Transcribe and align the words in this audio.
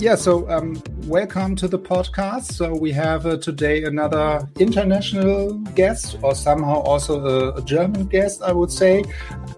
Yeah, 0.00 0.14
so 0.14 0.48
um, 0.48 0.82
welcome 1.04 1.54
to 1.56 1.68
the 1.68 1.78
podcast. 1.78 2.52
So 2.52 2.74
we 2.74 2.90
have 2.92 3.26
uh, 3.26 3.36
today 3.36 3.84
another 3.84 4.48
international 4.58 5.58
guest, 5.76 6.16
or 6.22 6.34
somehow 6.34 6.80
also 6.80 7.20
a, 7.26 7.56
a 7.58 7.62
German 7.62 8.06
guest, 8.06 8.40
I 8.40 8.50
would 8.50 8.72
say, 8.72 9.04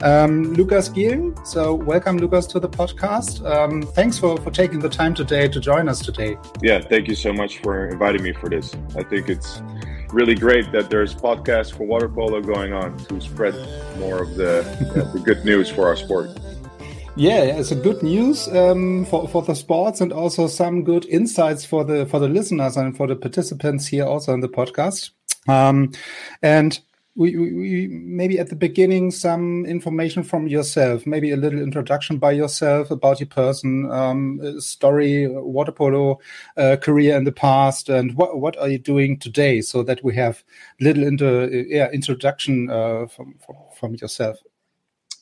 um, 0.01 0.52
Lukas 0.55 0.88
Gielen. 0.88 1.46
So 1.46 1.74
welcome, 1.74 2.18
Lucas, 2.18 2.46
to 2.46 2.59
the 2.59 2.68
podcast. 2.68 3.48
Um, 3.48 3.82
thanks 3.82 4.18
for, 4.18 4.37
for 4.38 4.51
taking 4.51 4.80
the 4.80 4.88
time 4.88 5.15
today 5.15 5.46
to 5.46 5.60
join 5.60 5.88
us 5.88 6.05
today. 6.05 6.37
Yeah, 6.60 6.80
thank 6.80 7.06
you 7.06 7.15
so 7.15 7.32
much 7.32 7.60
for 7.60 7.87
inviting 7.87 8.24
me 8.24 8.32
for 8.32 8.48
this. 8.48 8.74
I 8.96 9.04
think 9.04 9.29
it's 9.29 9.63
really 10.10 10.35
great 10.35 10.73
that 10.73 10.90
there's 10.90 11.15
podcasts 11.15 11.73
for 11.73 11.85
water 11.85 12.09
polo 12.09 12.40
going 12.40 12.73
on 12.73 12.98
to 13.04 13.20
spread 13.20 13.54
more 13.96 14.20
of 14.20 14.35
the, 14.35 14.63
the 15.15 15.20
good 15.20 15.45
news 15.45 15.68
for 15.70 15.87
our 15.87 15.95
sport. 15.95 16.30
Yeah, 17.15 17.43
it's 17.43 17.71
a 17.71 17.77
good 17.77 18.02
news 18.02 18.49
um, 18.49 19.05
for 19.05 19.29
for 19.29 19.43
the 19.43 19.55
sports 19.55 20.01
and 20.01 20.15
also 20.15 20.46
some 20.46 20.82
good 20.82 21.05
insights 21.05 21.63
for 21.63 21.85
the 21.85 22.07
for 22.07 22.19
the 22.19 22.29
listeners 22.29 22.79
and 22.79 22.96
for 22.96 23.07
the 23.07 23.16
participants 23.16 23.87
here 23.87 24.07
also 24.07 24.32
in 24.32 24.41
the 24.41 24.49
podcast. 24.49 25.10
Um, 25.46 25.93
and 26.41 26.80
we, 27.15 27.37
we, 27.37 27.52
we, 27.52 27.88
maybe 27.88 28.38
at 28.38 28.49
the 28.49 28.57
beginning 28.57 29.10
some 29.10 29.66
information 29.66 30.23
from 30.23 30.46
yourself, 30.46 31.07
maybe 31.07 31.30
a 31.30 31.37
little 31.37 31.60
introduction 31.60 32.16
by 32.16 32.32
yourself 32.32 32.91
about 32.91 33.21
your 33.21 33.26
person, 33.26 33.93
um, 33.93 34.59
story, 34.59 35.29
water 35.29 35.73
polo 35.73 36.19
uh, 36.57 36.76
career 36.80 37.15
in 37.15 37.24
the 37.24 37.32
past, 37.32 37.91
and 37.91 38.15
what 38.15 38.41
what 38.41 38.57
are 38.57 38.71
you 38.71 38.79
doing 38.79 39.19
today, 39.19 39.60
so 39.60 39.82
that 39.82 40.02
we 40.02 40.16
have 40.16 40.43
little 40.80 41.02
into 41.02 41.66
yeah 41.69 41.91
introduction 41.91 42.71
uh, 42.71 43.07
from, 43.07 43.35
from 43.45 43.57
from 43.79 43.95
yourself. 43.97 44.38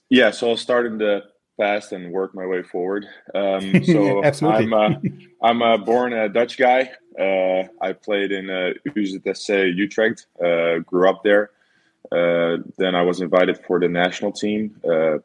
Yeah, 0.08 0.30
so 0.30 0.50
I'll 0.50 0.56
start 0.56 0.86
in 0.86 0.98
the 0.98 1.24
fast 1.60 1.92
and 1.92 2.10
work 2.10 2.34
my 2.34 2.46
way 2.46 2.62
forward. 2.62 3.04
Um, 3.34 3.84
so 3.92 4.24
I'm 4.24 4.72
uh, 4.72 4.90
I'm 5.42 5.62
a 5.62 5.78
born 5.78 6.12
a 6.14 6.28
Dutch 6.28 6.56
guy. 6.56 6.90
Uh, 7.18 7.64
I 7.80 7.92
played 7.92 8.32
in 8.32 8.48
uh, 8.48 8.70
UZSC 8.88 9.74
Utrecht. 9.76 10.26
Uh, 10.42 10.78
grew 10.78 11.08
up 11.08 11.22
there. 11.22 11.50
Uh, 12.10 12.56
then 12.78 12.94
I 12.94 13.02
was 13.02 13.20
invited 13.20 13.58
for 13.66 13.78
the 13.78 13.88
national 13.88 14.32
team. 14.32 14.74
Uh, 14.82 15.18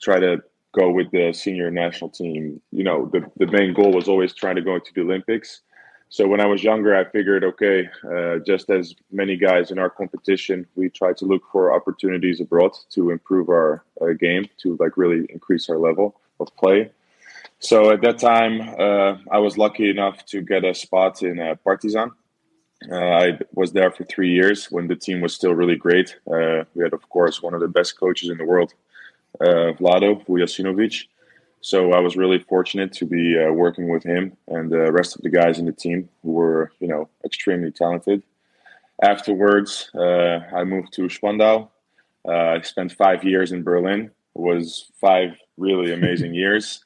try 0.00 0.18
to 0.18 0.42
go 0.72 0.90
with 0.90 1.10
the 1.10 1.32
senior 1.32 1.70
national 1.70 2.10
team. 2.10 2.60
You 2.70 2.84
know, 2.84 3.10
the 3.12 3.30
the 3.36 3.46
main 3.52 3.74
goal 3.74 3.92
was 3.92 4.08
always 4.08 4.32
trying 4.34 4.56
to 4.56 4.62
go 4.62 4.78
to 4.78 4.94
the 4.94 5.02
Olympics. 5.02 5.60
So 6.12 6.28
when 6.28 6.42
I 6.42 6.46
was 6.46 6.62
younger, 6.62 6.94
I 6.94 7.04
figured, 7.04 7.42
okay, 7.42 7.88
uh, 8.04 8.36
just 8.46 8.68
as 8.68 8.94
many 9.10 9.34
guys 9.34 9.70
in 9.70 9.78
our 9.78 9.88
competition, 9.88 10.66
we 10.74 10.90
try 10.90 11.14
to 11.14 11.24
look 11.24 11.42
for 11.50 11.72
opportunities 11.72 12.38
abroad 12.38 12.72
to 12.90 13.12
improve 13.12 13.48
our 13.48 13.82
uh, 13.98 14.12
game, 14.20 14.46
to 14.58 14.76
like 14.78 14.98
really 14.98 15.24
increase 15.30 15.70
our 15.70 15.78
level 15.78 16.20
of 16.38 16.54
play. 16.54 16.90
So 17.60 17.92
at 17.92 18.02
that 18.02 18.18
time, 18.18 18.60
uh, 18.78 19.16
I 19.34 19.38
was 19.38 19.56
lucky 19.56 19.88
enough 19.88 20.26
to 20.26 20.42
get 20.42 20.66
a 20.66 20.74
spot 20.74 21.22
in 21.22 21.40
uh, 21.40 21.54
Partizan. 21.64 22.10
Uh, 22.90 22.94
I 22.94 23.38
was 23.54 23.72
there 23.72 23.90
for 23.90 24.04
three 24.04 24.34
years 24.34 24.66
when 24.70 24.88
the 24.88 24.96
team 24.96 25.22
was 25.22 25.34
still 25.34 25.54
really 25.54 25.76
great. 25.76 26.14
Uh, 26.30 26.64
we 26.74 26.84
had, 26.84 26.92
of 26.92 27.08
course, 27.08 27.40
one 27.40 27.54
of 27.54 27.60
the 27.60 27.68
best 27.68 27.98
coaches 27.98 28.28
in 28.28 28.36
the 28.36 28.44
world, 28.44 28.74
Vlado 29.40 30.22
Vujasinovic. 30.26 31.06
So 31.62 31.92
I 31.92 32.00
was 32.00 32.16
really 32.16 32.40
fortunate 32.40 32.92
to 32.94 33.06
be 33.06 33.38
uh, 33.38 33.52
working 33.52 33.88
with 33.88 34.02
him 34.02 34.36
and 34.48 34.68
the 34.68 34.90
rest 34.90 35.14
of 35.14 35.22
the 35.22 35.30
guys 35.30 35.60
in 35.60 35.64
the 35.64 35.72
team 35.72 36.08
who 36.22 36.32
were, 36.32 36.72
you 36.80 36.88
know, 36.88 37.08
extremely 37.24 37.70
talented. 37.70 38.24
Afterwards, 39.00 39.88
uh, 39.94 40.40
I 40.52 40.64
moved 40.64 40.92
to 40.94 41.08
Spandau. 41.08 41.68
Uh, 42.26 42.32
I 42.32 42.60
spent 42.62 42.90
five 42.92 43.22
years 43.22 43.52
in 43.52 43.62
Berlin. 43.62 44.10
It 44.34 44.40
was 44.40 44.90
five 45.00 45.36
really 45.56 45.92
amazing 45.92 46.34
years. 46.42 46.82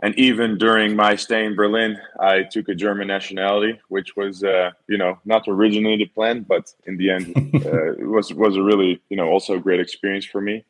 And 0.00 0.12
even 0.18 0.58
during 0.58 0.96
my 0.96 1.14
stay 1.14 1.44
in 1.46 1.54
Berlin, 1.54 1.96
I 2.20 2.42
took 2.42 2.68
a 2.68 2.74
German 2.74 3.06
nationality, 3.06 3.80
which 3.88 4.16
was, 4.16 4.42
uh, 4.42 4.72
you 4.88 4.98
know, 4.98 5.18
not 5.24 5.44
originally 5.46 5.96
the 5.96 6.06
plan, 6.06 6.42
but 6.42 6.74
in 6.86 6.96
the 6.96 7.10
end, 7.10 7.32
uh, 7.64 7.92
it 7.92 8.06
was 8.06 8.34
was 8.34 8.56
a 8.56 8.62
really, 8.62 9.00
you 9.08 9.16
know, 9.16 9.28
also 9.28 9.54
a 9.54 9.60
great 9.60 9.80
experience 9.80 10.26
for 10.26 10.40
me. 10.40 10.64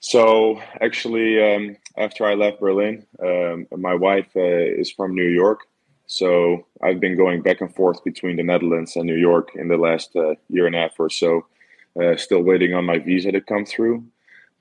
So 0.00 0.60
actually, 0.80 1.40
um, 1.42 1.76
after 1.96 2.24
I 2.24 2.34
left 2.34 2.60
Berlin, 2.60 3.06
um, 3.22 3.66
my 3.76 3.94
wife 3.94 4.30
uh, 4.34 4.40
is 4.40 4.90
from 4.90 5.14
New 5.14 5.28
York. 5.28 5.60
So 6.06 6.66
I've 6.82 7.00
been 7.00 7.16
going 7.16 7.42
back 7.42 7.60
and 7.60 7.72
forth 7.72 8.02
between 8.02 8.36
the 8.36 8.42
Netherlands 8.42 8.96
and 8.96 9.04
New 9.04 9.16
York 9.16 9.50
in 9.54 9.68
the 9.68 9.76
last 9.76 10.16
uh, 10.16 10.34
year 10.48 10.66
and 10.66 10.74
a 10.74 10.78
half 10.78 10.98
or 10.98 11.10
so. 11.10 11.46
Uh, 12.00 12.16
still 12.16 12.42
waiting 12.42 12.74
on 12.74 12.84
my 12.84 12.98
visa 12.98 13.30
to 13.30 13.40
come 13.40 13.66
through. 13.66 14.04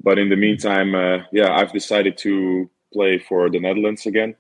But 0.04 0.20
in 0.20 0.30
the 0.30 0.36
meantime, 0.36 0.94
uh, 0.94 1.24
yeah, 1.32 1.56
I've 1.56 1.72
decided 1.72 2.18
to 2.20 2.70
play 2.92 3.18
for 3.18 3.50
the 3.50 3.60
Netherlands 3.60 4.06
again. 4.06 4.36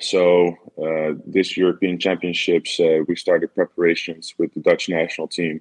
So 0.00 0.56
uh, 0.78 1.20
this 1.26 1.56
European 1.56 1.98
Championships, 1.98 2.78
uh, 2.78 3.00
we 3.08 3.16
started 3.16 3.54
preparations 3.54 4.34
with 4.38 4.54
the 4.54 4.60
Dutch 4.60 4.88
national 4.88 5.28
team 5.28 5.60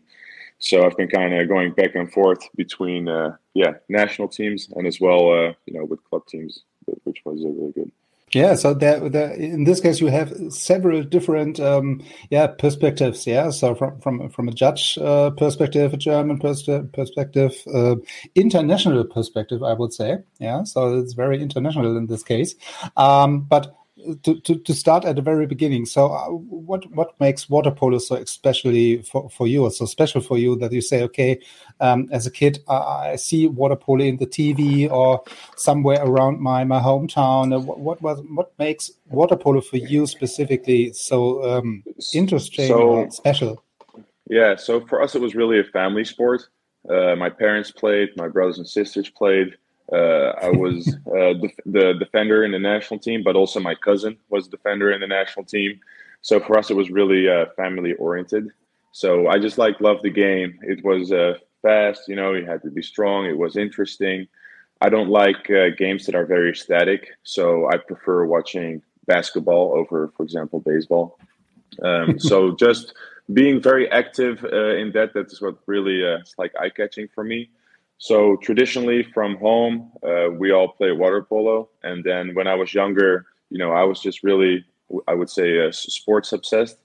so 0.59 0.85
I've 0.85 0.97
been 0.97 1.07
kind 1.07 1.33
of 1.33 1.47
going 1.47 1.71
back 1.71 1.95
and 1.95 2.11
forth 2.11 2.47
between 2.55 3.07
uh, 3.07 3.35
yeah 3.53 3.73
national 3.87 4.27
teams 4.27 4.69
and 4.75 4.85
as 4.85 4.99
well 4.99 5.31
uh, 5.31 5.53
you 5.65 5.73
know 5.73 5.85
with 5.85 6.03
club 6.03 6.25
teams, 6.27 6.63
which 7.03 7.21
was 7.25 7.43
really 7.43 7.71
good. 7.71 7.91
Yeah, 8.31 8.53
so 8.55 8.75
there, 8.75 9.09
there, 9.09 9.31
in 9.31 9.63
this 9.63 9.79
case, 9.79 9.99
you 9.99 10.07
have 10.07 10.31
several 10.49 11.01
different, 11.01 11.59
um, 11.59 12.03
yeah, 12.29 12.45
perspectives. 12.45 13.25
Yeah, 13.25 13.49
so 13.49 13.73
from 13.73 13.99
from 14.01 14.29
from 14.29 14.47
a 14.47 14.51
Dutch 14.51 14.99
uh, 14.99 15.31
perspective, 15.31 15.93
a 15.93 15.97
German 15.97 16.37
pers 16.37 16.69
perspective, 16.93 17.55
uh, 17.73 17.95
international 18.35 19.03
perspective, 19.05 19.63
I 19.63 19.73
would 19.73 19.93
say. 19.93 20.19
Yeah, 20.39 20.63
so 20.63 20.99
it's 20.99 21.13
very 21.13 21.41
international 21.41 21.97
in 21.97 22.05
this 22.05 22.21
case. 22.21 22.53
Um, 22.95 23.41
but 23.41 23.75
to, 24.23 24.39
to, 24.41 24.55
to 24.55 24.73
start 24.73 25.05
at 25.05 25.15
the 25.15 25.21
very 25.21 25.45
beginning. 25.45 25.85
So, 25.85 26.07
uh, 26.07 26.29
what 26.29 26.89
what 26.91 27.19
makes 27.19 27.49
water 27.49 27.71
polo 27.71 27.97
so 27.97 28.15
especially 28.15 29.01
for, 29.01 29.29
for 29.29 29.47
you, 29.47 29.63
or 29.63 29.71
so 29.71 29.85
special 29.85 30.21
for 30.21 30.37
you 30.37 30.55
that 30.57 30.71
you 30.71 30.81
say, 30.81 31.03
okay, 31.03 31.39
um, 31.79 32.07
as 32.11 32.25
a 32.25 32.31
kid, 32.31 32.59
I 32.67 33.15
see 33.15 33.47
water 33.47 33.75
polo 33.75 34.03
in 34.03 34.17
the 34.17 34.27
TV 34.27 34.89
or 34.89 35.23
somewhere 35.55 35.99
around 36.01 36.39
my 36.39 36.63
my 36.63 36.79
hometown. 36.79 37.53
Uh, 37.55 37.59
what 37.59 37.79
what 37.79 38.01
was 38.01 38.21
what 38.29 38.51
makes 38.57 38.91
water 39.09 39.35
polo 39.35 39.61
for 39.61 39.77
you 39.77 40.05
specifically 40.07 40.93
so 40.93 41.43
um, 41.49 41.83
interesting 42.13 42.67
so, 42.67 43.07
special? 43.09 43.63
Yeah, 44.29 44.55
so 44.55 44.85
for 44.85 45.01
us, 45.01 45.15
it 45.15 45.21
was 45.21 45.35
really 45.35 45.59
a 45.59 45.63
family 45.63 46.05
sport. 46.05 46.43
Uh, 46.87 47.15
my 47.15 47.29
parents 47.29 47.71
played, 47.71 48.09
my 48.15 48.27
brothers 48.27 48.57
and 48.57 48.67
sisters 48.67 49.09
played. 49.09 49.57
Uh, 49.91 50.33
I 50.41 50.49
was 50.49 50.87
uh, 51.07 51.33
def- 51.33 51.65
the 51.65 51.93
defender 51.97 52.43
in 52.43 52.51
the 52.51 52.59
national 52.59 52.99
team, 52.99 53.23
but 53.23 53.35
also 53.35 53.59
my 53.59 53.75
cousin 53.75 54.17
was 54.29 54.47
defender 54.47 54.91
in 54.91 55.01
the 55.01 55.07
national 55.07 55.45
team. 55.45 55.79
So 56.21 56.39
for 56.39 56.57
us, 56.57 56.69
it 56.69 56.75
was 56.75 56.91
really 56.91 57.27
uh, 57.29 57.45
family 57.55 57.93
oriented. 57.93 58.49
So 58.91 59.27
I 59.27 59.39
just 59.39 59.57
like 59.57 59.81
loved 59.81 60.03
the 60.03 60.09
game. 60.09 60.59
It 60.63 60.83
was 60.83 61.11
uh, 61.11 61.35
fast, 61.61 62.07
you 62.07 62.15
know. 62.15 62.33
You 62.33 62.45
had 62.45 62.61
to 62.63 62.71
be 62.71 62.81
strong. 62.81 63.25
It 63.25 63.37
was 63.37 63.57
interesting. 63.57 64.27
I 64.81 64.89
don't 64.89 65.09
like 65.09 65.49
uh, 65.49 65.69
games 65.77 66.05
that 66.05 66.15
are 66.15 66.25
very 66.25 66.55
static, 66.55 67.09
so 67.23 67.69
I 67.69 67.77
prefer 67.77 68.25
watching 68.25 68.81
basketball 69.07 69.73
over, 69.75 70.11
for 70.15 70.23
example, 70.23 70.59
baseball. 70.59 71.19
Um, 71.83 72.19
so 72.29 72.55
just 72.55 72.93
being 73.33 73.61
very 73.61 73.89
active 73.91 74.43
uh, 74.43 74.75
in 74.75 74.91
that 74.93 75.13
that 75.13 75.31
is 75.31 75.41
what 75.41 75.57
really 75.65 76.01
is 76.01 76.33
like 76.37 76.53
eye 76.59 76.69
catching 76.69 77.07
for 77.13 77.23
me. 77.23 77.49
So 77.99 78.37
traditionally, 78.37 79.03
from 79.03 79.35
home, 79.37 79.91
uh, 80.01 80.29
we 80.31 80.51
all 80.51 80.69
play 80.69 80.93
water 80.93 81.21
polo, 81.21 81.69
and 81.83 82.01
then 82.03 82.33
when 82.33 82.47
I 82.47 82.55
was 82.55 82.73
younger, 82.73 83.25
you 83.49 83.57
know, 83.57 83.73
I 83.73 83.83
was 83.83 83.99
just 83.99 84.23
really, 84.23 84.63
I 85.05 85.13
would 85.13 85.29
say, 85.29 85.67
uh, 85.67 85.71
sports 85.73 86.31
obsessed, 86.31 86.77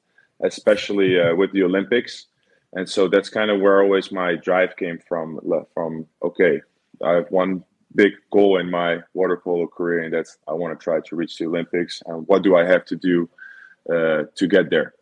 especially 0.43 1.21
uh, 1.21 1.37
with 1.37 1.53
the 1.53 1.63
Olympics, 1.63 2.27
and 2.73 2.89
so 2.89 3.07
that's 3.07 3.29
kind 3.29 3.53
of 3.53 3.61
where 3.61 3.81
always 3.81 4.11
my 4.11 4.35
drive 4.35 4.77
came 4.77 4.99
from. 5.09 5.39
From 5.73 6.07
okay, 6.21 6.61
I 7.01 7.13
have 7.13 7.31
one 7.31 7.63
big 7.95 8.15
goal 8.33 8.59
in 8.59 8.69
my 8.69 8.99
water 9.15 9.37
polo 9.37 9.69
career, 9.69 10.01
and 10.01 10.13
that's 10.13 10.37
I 10.49 10.53
want 10.53 10.77
to 10.79 10.83
try 10.83 10.99
to 10.99 11.17
reach 11.17 11.39
the 11.39 11.47
Olympics, 11.47 12.03
and 12.07 12.27
what 12.27 12.43
do 12.43 12.57
I 12.57 12.67
have 12.67 12.85
to 12.87 12.97
do 12.97 13.31
uh, 13.89 14.25
to 14.35 14.49
get 14.49 14.69
there? 14.69 14.95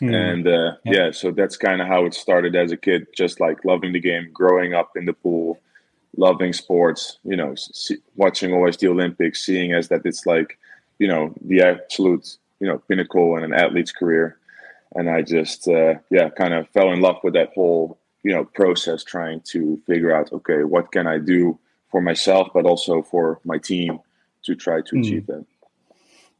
Mm. 0.00 0.14
And 0.14 0.48
uh, 0.48 0.76
yeah. 0.84 0.92
yeah, 0.92 1.10
so 1.12 1.30
that's 1.30 1.56
kind 1.56 1.80
of 1.80 1.86
how 1.86 2.04
it 2.04 2.14
started 2.14 2.56
as 2.56 2.72
a 2.72 2.76
kid, 2.76 3.06
just 3.16 3.40
like 3.40 3.64
loving 3.64 3.92
the 3.92 4.00
game, 4.00 4.30
growing 4.32 4.74
up 4.74 4.96
in 4.96 5.04
the 5.04 5.12
pool, 5.12 5.60
loving 6.16 6.52
sports, 6.52 7.18
you 7.24 7.36
know, 7.36 7.54
see, 7.56 7.98
watching 8.16 8.52
always 8.52 8.76
the 8.76 8.88
Olympics, 8.88 9.44
seeing 9.44 9.72
as 9.72 9.88
that 9.88 10.02
it's 10.04 10.26
like, 10.26 10.58
you 10.98 11.06
know, 11.06 11.34
the 11.44 11.62
absolute, 11.62 12.36
you 12.60 12.66
know, 12.66 12.78
pinnacle 12.78 13.36
in 13.36 13.44
an 13.44 13.54
athlete's 13.54 13.92
career. 13.92 14.36
And 14.94 15.10
I 15.10 15.22
just, 15.22 15.66
uh, 15.68 15.94
yeah, 16.10 16.28
kind 16.30 16.54
of 16.54 16.68
fell 16.70 16.92
in 16.92 17.00
love 17.00 17.18
with 17.22 17.34
that 17.34 17.52
whole, 17.54 17.98
you 18.22 18.32
know, 18.32 18.44
process, 18.44 19.04
trying 19.04 19.40
to 19.52 19.80
figure 19.86 20.14
out, 20.14 20.32
okay, 20.32 20.64
what 20.64 20.92
can 20.92 21.06
I 21.06 21.18
do 21.18 21.58
for 21.90 22.00
myself, 22.00 22.48
but 22.54 22.66
also 22.66 23.02
for 23.02 23.40
my 23.44 23.58
team 23.58 24.00
to 24.44 24.54
try 24.54 24.80
to 24.80 24.96
mm. 24.96 25.00
achieve 25.00 25.26
that. 25.26 25.44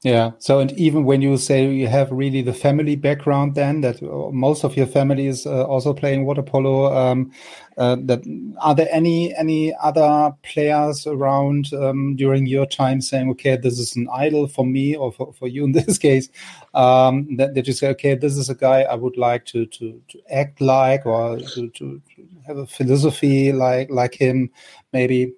Yeah. 0.04 0.32
So, 0.38 0.58
and 0.58 0.70
even 0.72 1.04
when 1.04 1.22
you 1.22 1.38
say 1.38 1.66
you 1.66 1.88
have 1.88 2.12
really 2.12 2.42
the 2.42 2.52
family 2.52 2.94
background, 2.94 3.54
then 3.54 3.80
that 3.80 4.02
uh, 4.02 4.30
most 4.30 4.62
of 4.62 4.76
your 4.76 4.86
family 4.86 5.26
is 5.26 5.46
uh, 5.46 5.64
also 5.64 5.94
playing 5.94 6.26
water 6.26 6.42
polo. 6.42 6.94
Um, 6.94 7.32
uh, 7.78 7.96
that 8.00 8.22
are 8.60 8.74
there 8.74 8.88
any 8.90 9.34
any 9.34 9.74
other 9.82 10.30
players 10.42 11.06
around 11.06 11.72
um, 11.72 12.16
during 12.16 12.44
your 12.44 12.66
time 12.66 13.00
saying, 13.00 13.30
okay, 13.30 13.56
this 13.56 13.78
is 13.78 13.96
an 13.96 14.06
idol 14.12 14.46
for 14.46 14.66
me 14.66 14.94
or 14.94 15.10
for, 15.10 15.32
for 15.32 15.48
you 15.48 15.64
in 15.64 15.72
this 15.86 15.96
case? 15.96 16.28
Um, 16.74 17.36
that, 17.36 17.54
that 17.54 17.66
you 17.66 17.72
say, 17.72 17.88
okay, 17.88 18.14
this 18.14 18.36
is 18.36 18.50
a 18.50 18.54
guy 18.54 18.82
I 18.82 18.96
would 18.96 19.16
like 19.16 19.46
to 19.46 19.64
to, 19.64 20.02
to 20.08 20.20
act 20.30 20.60
like 20.60 21.06
or 21.06 21.38
to, 21.38 21.70
to 21.70 22.02
have 22.46 22.58
a 22.58 22.66
philosophy 22.66 23.52
like 23.52 23.88
like 23.88 24.14
him, 24.14 24.50
maybe. 24.92 25.32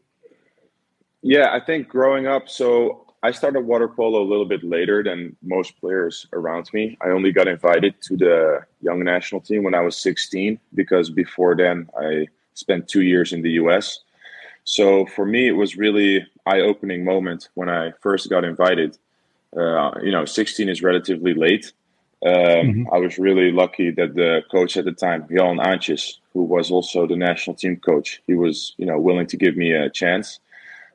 Yeah, 1.23 1.55
I 1.55 1.61
think 1.61 1.89
growing 1.89 2.27
up, 2.27 2.49
so 2.49 3.06
I 3.27 3.33
started 3.33 3.63
water 3.63 3.89
polo 3.89 4.23
a 4.23 4.31
little 4.33 4.45
bit 4.45 4.63
later 4.63 5.03
than 5.03 5.37
most 5.43 5.81
players 5.81 6.29
around 6.33 6.71
me. 6.73 6.97
I 7.05 7.09
only 7.09 7.33
got 7.33 7.49
invited 7.49 8.01
to 8.03 8.17
the 8.17 8.61
young 8.81 9.03
national 9.03 9.41
team 9.41 9.65
when 9.65 9.75
I 9.75 9.81
was 9.81 9.97
16 9.97 10.61
because 10.75 11.11
before 11.11 11.57
then 11.57 11.89
I 12.01 12.29
spent 12.55 12.87
two 12.87 13.03
years 13.03 13.33
in 13.33 13.43
the 13.43 13.51
US. 13.63 13.99
So 14.63 15.07
for 15.07 15.27
me, 15.27 15.49
it 15.49 15.57
was 15.63 15.77
really 15.77 16.25
eye-opening 16.47 17.05
moment 17.05 17.49
when 17.55 17.69
I 17.69 17.95
first 18.01 18.31
got 18.31 18.45
invited. 18.45 18.97
Uh, 19.57 19.91
you 20.05 20.13
know, 20.13 20.25
16 20.25 20.69
is 20.69 20.81
relatively 20.81 21.35
late. 21.35 21.73
Um, 22.25 22.33
mm-hmm. 22.33 22.95
I 22.95 22.99
was 22.99 23.19
really 23.19 23.51
lucky 23.51 23.91
that 23.91 24.15
the 24.15 24.43
coach 24.53 24.77
at 24.77 24.85
the 24.85 24.93
time, 24.93 25.27
Jan 25.29 25.59
Antjes, 25.59 26.19
who 26.33 26.45
was 26.45 26.71
also 26.71 27.09
the 27.09 27.17
national 27.17 27.57
team 27.57 27.77
coach, 27.77 28.23
he 28.29 28.35
was 28.35 28.75
you 28.79 28.87
know 28.87 28.99
willing 28.99 29.27
to 29.27 29.37
give 29.37 29.57
me 29.57 29.73
a 29.73 29.91
chance. 29.91 30.39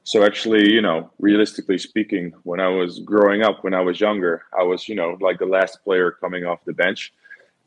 So 0.04 0.26
actually, 0.26 0.72
you 0.72 0.82
know, 0.82 1.12
realistically 1.20 1.78
speaking, 1.78 2.34
when 2.44 2.60
I 2.60 2.68
was 2.68 3.00
growing 3.00 3.44
up, 3.44 3.64
when 3.64 3.74
I 3.74 3.82
was 3.82 4.00
younger, 4.00 4.44
I 4.58 4.64
was, 4.64 4.90
you 4.90 4.96
know, 4.96 5.18
like 5.22 5.38
the 5.38 5.46
last 5.46 5.84
player 5.84 6.12
coming 6.12 6.44
off 6.44 6.66
the 6.66 6.74
bench. 6.74 7.14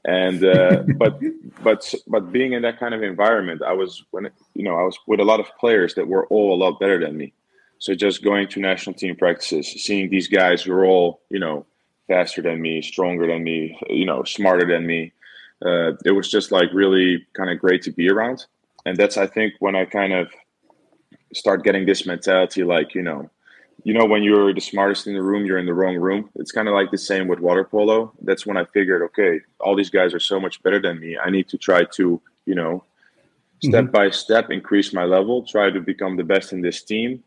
And 0.05 0.45
uh, 0.45 0.83
but 0.97 1.21
but 1.63 1.95
but 2.07 2.33
being 2.33 2.53
in 2.53 2.63
that 2.63 2.79
kind 2.79 2.95
of 2.95 3.03
environment, 3.03 3.63
I 3.63 3.73
was 3.73 4.05
when 4.11 4.29
you 4.55 4.65
know 4.65 4.77
I 4.77 4.83
was 4.83 4.99
with 5.07 5.21
a 5.21 5.25
lot 5.25 5.41
of 5.41 5.47
players 5.59 5.95
that 5.95 6.09
were 6.09 6.27
all 6.27 6.55
a 6.55 6.61
lot 6.63 6.81
better 6.81 6.99
than 6.99 7.17
me. 7.17 7.33
So 7.79 7.95
just 7.95 8.25
going 8.25 8.49
to 8.49 8.61
national 8.61 8.95
team 8.95 9.17
practices, 9.17 9.67
seeing 9.67 10.11
these 10.11 10.29
guys 10.29 10.63
who 10.63 10.73
are 10.73 10.85
all 10.85 11.21
you 11.31 11.39
know 11.39 11.65
faster 12.09 12.43
than 12.43 12.61
me, 12.61 12.83
stronger 12.83 13.27
than 13.27 13.45
me, 13.45 13.79
you 13.89 14.05
know, 14.05 14.25
smarter 14.25 14.67
than 14.67 14.87
me. 14.87 15.13
Uh, 15.65 15.93
it 16.05 16.11
was 16.11 16.31
just 16.31 16.53
like 16.53 16.69
really 16.75 17.27
kind 17.33 17.49
of 17.49 17.59
great 17.59 17.81
to 17.83 17.91
be 17.91 18.11
around. 18.11 18.45
And 18.85 18.97
that's 18.99 19.17
I 19.17 19.27
think 19.27 19.55
when 19.61 19.75
I 19.75 19.87
kind 19.87 20.13
of 20.13 20.31
start 21.35 21.65
getting 21.65 21.87
this 21.87 22.07
mentality 22.07 22.65
like 22.65 22.95
you 22.95 23.03
know 23.03 23.29
you 23.83 23.93
know 23.93 24.05
when 24.05 24.23
you're 24.23 24.55
the 24.55 24.61
smartest 24.61 25.07
in 25.07 25.15
the 25.15 25.23
room 25.23 25.45
you're 25.45 25.59
in 25.59 25.67
the 25.67 25.75
wrong 25.75 25.97
room 25.97 26.31
it's 26.37 26.53
kind 26.53 26.69
of 26.69 26.75
like 26.75 26.91
the 26.91 26.99
same 26.99 27.29
with 27.29 27.41
water 27.41 27.65
polo 27.65 28.13
that's 28.23 28.47
when 28.47 28.57
i 28.57 28.65
figured 28.67 29.03
okay 29.03 29.41
all 29.61 29.77
these 29.77 29.91
guys 29.91 30.15
are 30.15 30.21
so 30.21 30.39
much 30.41 30.63
better 30.63 30.81
than 30.81 30.99
me 31.01 31.17
i 31.19 31.31
need 31.31 31.49
to 31.49 31.59
try 31.59 31.85
to 31.85 32.21
you 32.47 32.55
know 32.55 32.83
step 33.63 33.85
mm-hmm. 33.85 33.93
by 33.93 34.11
step 34.11 34.51
increase 34.51 34.93
my 34.93 35.05
level 35.05 35.45
try 35.45 35.71
to 35.71 35.81
become 35.81 36.17
the 36.17 36.25
best 36.25 36.53
in 36.53 36.61
this 36.61 36.83
team 36.83 37.23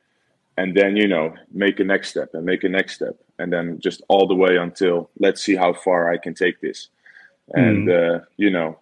and 0.58 0.76
then 0.76 0.96
you 0.96 1.08
know 1.08 1.34
make 1.52 1.80
a 1.80 1.84
next 1.84 2.10
step 2.10 2.34
and 2.34 2.46
make 2.46 2.64
a 2.64 2.70
next 2.70 2.96
step 2.96 3.16
and 3.40 3.52
then 3.54 3.80
just 3.80 4.02
all 4.08 4.28
the 4.28 4.36
way 4.36 4.58
until 4.58 5.10
let's 5.20 5.42
see 5.44 5.56
how 5.56 5.74
far 5.74 6.12
i 6.12 6.18
can 6.18 6.34
take 6.34 6.60
this 6.62 6.90
and 7.54 7.88
mm-hmm. 7.88 8.16
uh, 8.16 8.26
you 8.38 8.50
know 8.50 8.78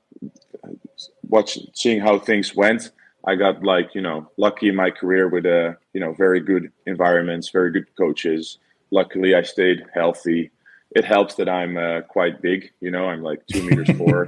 watching 1.28 1.68
seeing 1.74 2.00
how 2.00 2.18
things 2.18 2.56
went 2.56 2.92
I 3.28 3.36
got 3.36 3.64
like 3.64 3.96
you 3.96 4.02
know 4.02 4.30
lucky 4.38 4.70
in 4.70 4.76
my 4.76 4.92
career 4.92 5.28
with 5.28 5.46
a 5.46 5.70
uh, 5.70 5.74
you 5.94 6.00
know 6.00 6.14
very 6.14 6.40
good 6.40 6.72
environments, 6.86 7.50
very 7.50 7.72
good 7.72 7.88
coaches. 7.96 8.58
Luckily, 8.92 9.36
I 9.36 9.42
stayed 9.42 9.86
healthy. 9.94 10.52
It 10.92 11.04
helps 11.04 11.36
that 11.36 11.50
I'm 11.50 11.78
uh, 11.78 12.02
quite 12.02 12.42
big. 12.42 12.72
You 12.80 12.92
know, 12.92 13.08
I'm 13.10 13.24
like 13.24 13.46
two 13.48 13.64
meters 13.64 13.90
four, 13.98 14.28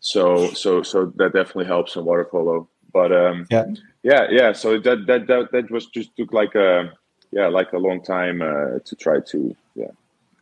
so 0.00 0.48
so 0.52 0.82
so 0.82 1.06
that 1.16 1.32
definitely 1.32 1.66
helps 1.66 1.96
in 1.96 2.04
water 2.04 2.24
polo. 2.24 2.68
But 2.92 3.12
um, 3.12 3.46
yeah, 3.50 3.66
yeah, 4.02 4.26
yeah. 4.30 4.52
So 4.52 4.78
that 4.78 5.06
that 5.06 5.26
that 5.26 5.52
that 5.52 5.70
was 5.70 5.86
just 5.86 6.16
took 6.16 6.32
like 6.32 6.54
a 6.54 6.92
yeah 7.32 7.48
like 7.48 7.72
a 7.72 7.78
long 7.78 8.02
time 8.02 8.42
uh, 8.42 8.78
to 8.84 8.96
try 8.96 9.20
to 9.20 9.56
yeah 9.74 9.90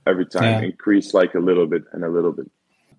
every 0.07 0.27
time 0.27 0.63
yeah. 0.63 0.69
increase 0.69 1.15
like 1.15 1.35
a 1.35 1.41
little 1.41 1.67
bit 1.67 1.85
and 1.93 2.05
a 2.05 2.09
little 2.09 2.33
bit. 2.33 2.51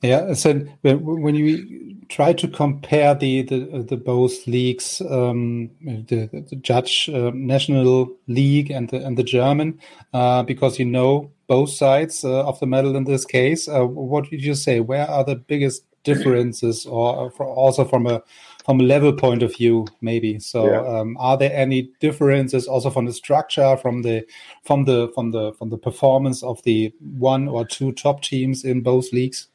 Yeah, 0.05 0.33
so 0.33 0.53
when 0.83 1.35
you 1.35 1.95
try 2.09 2.33
to 2.33 2.47
compare 2.47 3.15
the 3.15 3.41
the, 3.43 3.85
the 3.87 3.97
both 3.97 4.45
leagues, 4.47 5.01
um, 5.09 5.71
the, 5.81 6.29
the 6.31 6.55
Dutch 6.55 7.09
uh, 7.09 7.31
National 7.33 8.09
League 8.27 8.71
and 8.71 8.89
the 8.89 9.05
and 9.05 9.17
the 9.17 9.23
German, 9.23 9.79
uh, 10.13 10.43
because 10.43 10.79
you 10.79 10.85
know 10.85 11.31
both 11.47 11.69
sides 11.69 12.23
uh, 12.23 12.45
of 12.45 12.59
the 12.59 12.67
medal 12.67 12.95
in 12.95 13.03
this 13.05 13.25
case. 13.25 13.67
Uh, 13.67 13.85
what 13.85 14.29
did 14.29 14.43
you 14.43 14.55
say? 14.55 14.79
Where 14.79 15.09
are 15.09 15.23
the 15.23 15.35
biggest 15.35 15.83
differences, 16.03 16.85
or 16.85 17.31
also 17.39 17.83
from 17.83 18.07
a 18.07 18.21
from 18.65 18.79
a 18.79 18.83
level 18.83 19.13
point 19.13 19.43
of 19.43 19.55
view, 19.55 19.85
maybe? 20.01 20.39
So, 20.39 20.65
yeah. 20.65 20.99
um, 20.99 21.17
are 21.19 21.37
there 21.37 21.53
any 21.53 21.89
differences 21.99 22.67
also 22.67 22.89
from 22.89 23.05
the 23.05 23.13
structure, 23.13 23.77
from 23.77 24.01
the 24.01 24.25
from 24.63 24.85
the 24.85 25.11
from 25.13 25.31
the 25.31 25.53
from 25.53 25.69
the 25.69 25.77
performance 25.77 26.43
of 26.43 26.61
the 26.63 26.93
one 27.17 27.47
or 27.47 27.65
two 27.65 27.91
top 27.91 28.21
teams 28.21 28.63
in 28.63 28.81
both 28.81 29.11
leagues? 29.11 29.47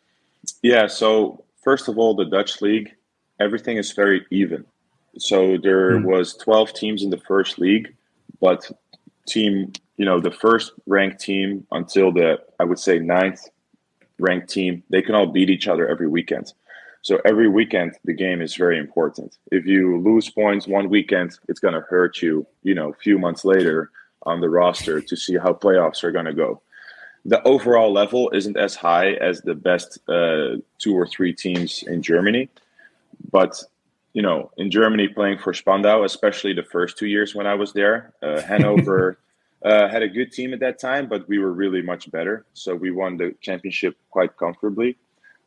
Yeah. 0.63 0.87
So 0.87 1.45
first 1.63 1.89
of 1.89 1.99
all, 1.99 2.15
the 2.15 2.25
Dutch 2.25 2.61
league, 2.61 2.91
everything 3.39 3.77
is 3.77 3.93
very 3.93 4.27
even. 4.31 4.65
So 5.19 5.57
there 5.59 5.99
mm. 5.99 6.05
was 6.05 6.37
12 6.37 6.73
teams 6.73 7.03
in 7.03 7.11
the 7.11 7.19
first 7.19 7.59
league, 7.59 7.95
but 8.41 8.71
team, 9.27 9.73
you 9.97 10.05
know, 10.05 10.21
the 10.21 10.31
first 10.31 10.73
ranked 10.87 11.21
team 11.21 11.67
until 11.73 12.13
the 12.13 12.41
I 12.59 12.65
would 12.65 12.79
say 12.79 12.99
ninth 12.99 13.49
ranked 14.19 14.51
team, 14.51 14.83
they 14.91 15.03
can 15.03 15.14
all 15.14 15.26
beat 15.26 15.50
each 15.50 15.69
other 15.69 15.88
every 15.88 16.09
weekend. 16.09 16.53
So 17.03 17.19
every 17.25 17.49
weekend 17.49 17.97
the 18.05 18.12
game 18.12 18.43
is 18.43 18.55
very 18.55 18.79
important. 18.79 19.38
If 19.50 19.67
you 19.67 19.99
lose 20.00 20.29
points 20.29 20.67
one 20.69 20.91
weekend, 20.91 21.38
it's 21.49 21.61
going 21.61 21.75
to 21.75 21.81
hurt 21.81 22.21
you, 22.21 22.47
you 22.62 22.75
know, 22.75 22.91
a 22.91 22.95
few 22.95 23.19
months 23.19 23.45
later 23.45 23.91
on 24.25 24.41
the 24.41 24.50
roster 24.50 25.00
to 25.00 25.17
see 25.17 25.38
how 25.38 25.55
playoffs 25.55 26.05
are 26.05 26.12
going 26.12 26.26
to 26.26 26.35
go 26.35 26.61
the 27.25 27.43
overall 27.43 27.93
level 27.93 28.31
isn't 28.31 28.57
as 28.57 28.75
high 28.75 29.12
as 29.15 29.43
the 29.43 29.55
best 29.55 29.99
uh, 30.09 30.57
two 30.79 30.95
or 30.95 31.07
three 31.07 31.33
teams 31.33 31.83
in 31.87 32.03
Germany. 32.03 32.49
But 33.31 33.62
you 34.12 34.23
know, 34.23 34.50
in 34.57 34.71
Germany, 34.71 35.09
playing 35.09 35.39
for 35.39 35.55
Spandau, 35.55 36.03
especially 36.03 36.53
the 36.53 36.65
first 36.65 36.99
two 36.99 37.07
years 37.07 37.35
when 37.35 37.47
I 37.47 37.55
was 37.55 37.73
there, 37.73 38.12
uh, 38.23 38.41
Hanover 38.49 39.19
uh, 39.65 39.89
had 39.89 40.03
a 40.03 40.09
good 40.09 40.33
team 40.33 40.53
at 40.53 40.61
that 40.61 40.79
time, 40.79 41.09
but 41.09 41.29
we 41.29 41.39
were 41.39 41.53
really 41.53 41.83
much 41.83 42.11
better. 42.11 42.45
So 42.55 42.75
we 42.75 42.91
won 42.91 43.19
the 43.19 43.35
championship 43.41 43.97
quite 44.11 44.37
comfortably. 44.37 44.97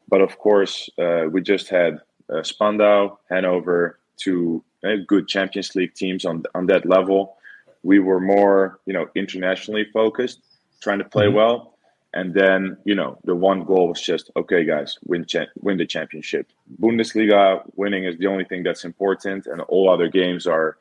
But 0.07 0.21
of 0.21 0.37
course, 0.37 0.89
uh, 0.97 1.25
we 1.31 1.41
just 1.41 1.69
had 1.69 1.99
uh, 2.29 2.43
Spandau, 2.43 3.17
Hanover, 3.29 3.99
two 4.17 4.63
uh, 4.83 4.97
good 5.07 5.27
Champions 5.27 5.75
League 5.75 5.95
teams 5.95 6.23
on 6.23 6.43
on 6.53 6.67
that 6.67 6.85
level. 6.85 7.37
We 7.81 7.99
were 7.99 8.19
more, 8.19 8.79
you 8.85 8.93
know, 8.93 9.07
internationally 9.15 9.85
focused 9.91 10.39
trying 10.83 10.99
to 10.99 11.05
play 11.05 11.25
mm-hmm. 11.25 11.37
well. 11.37 11.73
And 12.15 12.33
then, 12.33 12.77
you 12.85 12.93
know, 12.93 13.17
the 13.23 13.33
one 13.33 13.63
goal 13.63 13.87
was 13.87 13.99
just, 13.99 14.29
okay, 14.35 14.63
guys, 14.65 14.97
win 15.05 15.25
cha- 15.25 15.51
win 15.61 15.77
the 15.77 15.85
championship. 15.85 16.51
Bundesliga 16.79 17.63
winning 17.75 18.03
is 18.03 18.17
the 18.19 18.27
only 18.27 18.45
thing 18.45 18.61
that's 18.61 18.85
important, 18.85 19.47
and 19.47 19.61
all 19.61 19.89
other 19.89 20.07
games 20.09 20.45
are 20.45 20.77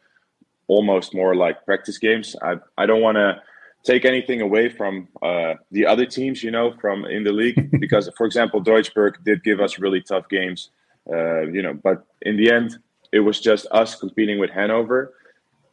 almost 0.68 1.14
more 1.14 1.34
like 1.34 1.64
practice 1.64 1.96
games. 1.96 2.36
I, 2.42 2.56
I 2.76 2.84
don't 2.84 3.00
want 3.00 3.16
to 3.16 3.40
take 3.82 4.04
anything 4.04 4.42
away 4.42 4.68
from 4.68 5.08
uh, 5.22 5.54
the 5.70 5.86
other 5.86 6.04
teams, 6.04 6.42
you 6.42 6.50
know, 6.50 6.74
from 6.80 7.06
in 7.06 7.24
the 7.24 7.32
league, 7.32 7.70
because, 7.80 8.10
for 8.16 8.26
example, 8.26 8.62
Duisburg 8.62 9.24
did 9.24 9.42
give 9.42 9.58
us 9.60 9.78
really 9.78 10.02
tough 10.02 10.28
games, 10.28 10.70
uh, 11.10 11.42
you 11.42 11.62
know, 11.62 11.74
but 11.74 12.04
in 12.22 12.36
the 12.36 12.50
end, 12.50 12.76
it 13.12 13.20
was 13.20 13.40
just 13.40 13.66
us 13.70 13.94
competing 13.94 14.38
with 14.38 14.50
Hanover 14.50 15.14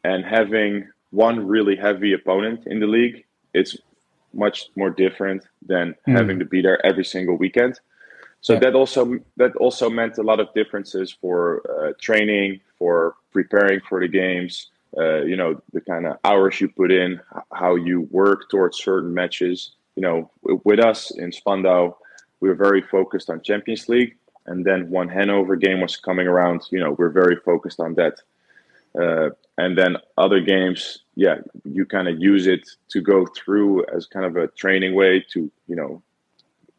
and 0.04 0.26
having 0.26 0.88
one 1.12 1.48
really 1.48 1.76
heavy 1.76 2.14
opponent 2.14 2.64
in 2.66 2.80
the 2.80 2.88
league. 2.88 3.26
It's 3.54 3.78
much 4.34 4.70
more 4.76 4.90
different 4.90 5.48
than 5.66 5.96
mm. 6.08 6.18
having 6.18 6.40
to 6.40 6.46
be 6.46 6.62
there 6.62 6.84
every 6.86 7.06
single 7.06 7.36
weekend. 7.36 7.80
So 8.42 8.54
yeah. 8.54 8.60
that 8.60 8.76
also 8.76 9.20
that 9.38 9.56
also 9.58 9.90
meant 9.90 10.18
a 10.18 10.24
lot 10.24 10.40
of 10.40 10.54
differences 10.54 11.12
for 11.12 11.62
uh, 11.70 11.94
training, 12.00 12.62
for 12.78 13.16
preparing 13.32 13.82
for 13.88 14.00
the 14.00 14.08
games. 14.08 14.68
Uh, 14.98 15.22
you 15.22 15.36
know 15.36 15.62
the 15.72 15.82
kind 15.82 16.08
of 16.08 16.18
hours 16.24 16.60
you 16.60 16.68
put 16.68 16.92
in, 16.92 17.20
how 17.54 17.76
you 17.76 18.08
work 18.10 18.50
towards 18.50 18.78
certain 18.78 19.14
matches. 19.14 19.72
You 19.96 20.02
know, 20.02 20.32
with 20.64 20.80
us 20.80 21.12
in 21.12 21.32
Spandau, 21.32 21.96
we 22.40 22.50
were 22.50 22.56
very 22.56 22.82
focused 22.82 23.30
on 23.30 23.42
Champions 23.42 23.90
League. 23.90 24.16
And 24.46 24.66
then 24.66 24.90
one 24.90 25.10
Hanover 25.10 25.56
game 25.56 25.82
was 25.82 25.96
coming 25.96 26.28
around, 26.28 26.64
you 26.72 26.80
know, 26.80 26.92
we're 26.92 27.10
very 27.10 27.36
focused 27.36 27.80
on 27.80 27.96
that. 27.96 28.16
Uh, 29.00 29.30
and 29.60 29.78
then 29.78 29.98
other 30.18 30.40
games, 30.40 31.04
yeah, 31.16 31.36
you 31.66 31.86
kind 31.86 32.08
of 32.08 32.16
use 32.18 32.48
it 32.48 32.64
to 32.92 33.02
go 33.02 33.28
through 33.38 33.86
as 33.94 34.06
kind 34.06 34.26
of 34.26 34.38
a 34.38 34.48
training 34.48 34.96
way 34.96 35.24
to, 35.34 35.52
you 35.68 35.76
know, 35.76 36.02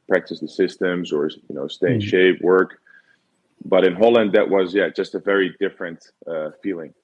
practice 0.08 0.40
the 0.40 0.49
systems 0.49 1.12
or 1.12 1.28
you 1.28 1.54
know 1.56 1.68
stay 1.68 1.92
in 1.92 2.00
mm-hmm. 2.00 2.08
shape, 2.08 2.40
work. 2.40 2.80
But 3.64 3.84
in 3.84 3.94
Holland, 3.94 4.32
that 4.32 4.49
was 4.49 4.75
yeah, 4.75 4.88
just 4.88 5.14
a 5.14 5.20
very 5.20 5.54
different 5.60 6.00
uh, 6.26 6.50
feeling. 6.62 6.94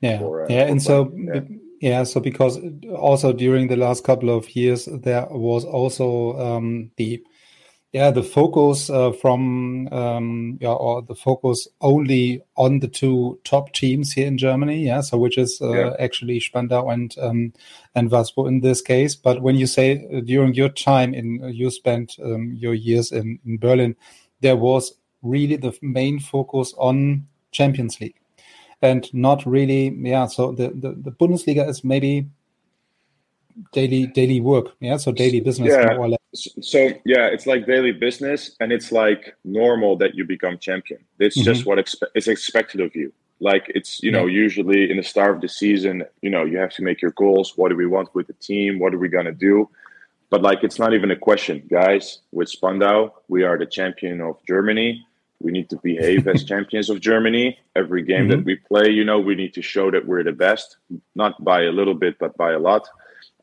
Yeah, 0.00 0.18
for, 0.20 0.44
uh, 0.44 0.46
yeah, 0.48 0.66
and 0.70 0.80
so 0.80 1.12
yeah. 1.14 1.40
yeah. 1.80 2.04
so 2.04 2.20
because 2.20 2.58
also 2.96 3.32
during 3.32 3.66
the 3.66 3.76
last 3.76 4.04
couple 4.04 4.30
of 4.30 4.54
years, 4.54 4.86
there 4.86 5.26
was 5.28 5.64
also 5.64 6.38
um, 6.38 6.92
the 6.96 7.22
yeah 7.92 8.10
the 8.10 8.22
focus 8.22 8.88
uh, 8.88 9.10
from 9.12 9.88
um, 9.92 10.58
yeah 10.60 10.72
or 10.72 11.02
the 11.02 11.14
focus 11.14 11.66
only 11.80 12.42
on 12.56 12.78
the 12.78 12.88
two 12.88 13.38
top 13.44 13.72
teams 13.72 14.12
here 14.12 14.26
in 14.26 14.38
Germany 14.38 14.84
yeah 14.84 15.00
so 15.00 15.18
which 15.18 15.36
is 15.36 15.60
uh, 15.60 15.72
yeah. 15.72 15.96
actually 15.98 16.38
Spandau 16.38 16.88
and 16.88 17.14
um, 17.18 17.52
and 17.94 18.10
Waspo 18.10 18.46
in 18.46 18.60
this 18.60 18.80
case 18.80 19.16
but 19.16 19.42
when 19.42 19.56
you 19.56 19.66
say 19.66 20.06
uh, 20.14 20.20
during 20.20 20.54
your 20.54 20.68
time 20.68 21.14
in 21.14 21.40
uh, 21.42 21.48
you 21.48 21.70
spent 21.70 22.16
um, 22.22 22.54
your 22.54 22.74
years 22.74 23.10
in, 23.10 23.38
in 23.44 23.58
Berlin 23.58 23.96
there 24.40 24.56
was 24.56 24.94
really 25.22 25.56
the 25.56 25.76
main 25.82 26.20
focus 26.20 26.72
on 26.78 27.26
Champions 27.50 28.00
League 28.00 28.16
and 28.82 29.12
not 29.12 29.44
really 29.44 29.88
yeah 30.02 30.26
so 30.26 30.52
the, 30.52 30.68
the, 30.68 30.92
the 30.92 31.10
Bundesliga 31.10 31.68
is 31.68 31.82
maybe 31.82 32.28
daily 33.72 34.06
daily 34.06 34.40
work 34.40 34.74
yeah? 34.80 34.96
So 34.96 35.12
daily 35.12 35.40
business 35.40 35.72
yeah. 35.72 36.16
so 36.60 36.78
yeah 37.04 37.26
it's 37.26 37.46
like 37.46 37.66
daily 37.66 37.92
business 37.92 38.56
and 38.60 38.72
it's 38.72 38.92
like 38.92 39.34
normal 39.44 39.96
that 39.96 40.14
you 40.14 40.24
become 40.24 40.58
champion. 40.58 41.00
It's 41.18 41.36
mm-hmm. 41.36 41.44
just 41.44 41.66
what 41.66 41.78
expe- 41.78 42.10
is 42.14 42.28
expected 42.28 42.80
of 42.80 42.94
you. 42.94 43.12
Like 43.40 43.70
it's 43.74 44.02
you 44.02 44.10
know 44.10 44.26
yeah. 44.26 44.42
usually 44.42 44.90
in 44.90 44.96
the 44.96 45.02
start 45.02 45.34
of 45.34 45.40
the 45.40 45.48
season 45.48 46.04
you 46.22 46.30
know 46.30 46.44
you 46.44 46.58
have 46.58 46.72
to 46.74 46.82
make 46.82 47.00
your 47.02 47.12
goals. 47.12 47.54
What 47.56 47.70
do 47.70 47.76
we 47.76 47.86
want 47.86 48.14
with 48.14 48.26
the 48.26 48.34
team? 48.34 48.78
What 48.78 48.94
are 48.94 48.98
we 48.98 49.08
going 49.08 49.26
to 49.26 49.32
do? 49.32 49.68
But 50.28 50.42
like 50.42 50.62
it's 50.62 50.78
not 50.78 50.94
even 50.94 51.10
a 51.10 51.16
question. 51.16 51.66
Guys 51.70 52.20
with 52.32 52.48
spandau 52.48 53.10
we 53.28 53.42
are 53.44 53.58
the 53.58 53.66
champion 53.66 54.20
of 54.20 54.36
germany. 54.46 55.06
We 55.42 55.52
need 55.52 55.70
to 55.70 55.76
behave 55.76 56.28
as 56.28 56.44
champions 56.52 56.90
of 56.90 57.00
germany. 57.00 57.58
Every 57.74 58.02
game 58.02 58.28
mm-hmm. 58.28 58.30
that 58.30 58.44
we 58.44 58.56
play 58.56 58.90
you 58.90 59.04
know 59.04 59.18
we 59.18 59.34
need 59.34 59.54
to 59.54 59.62
show 59.62 59.90
that 59.90 60.06
we're 60.06 60.24
the 60.24 60.32
best 60.32 60.76
not 61.14 61.42
by 61.42 61.62
a 61.62 61.72
little 61.72 61.94
bit 61.94 62.18
but 62.18 62.36
by 62.36 62.52
a 62.52 62.58
lot 62.58 62.88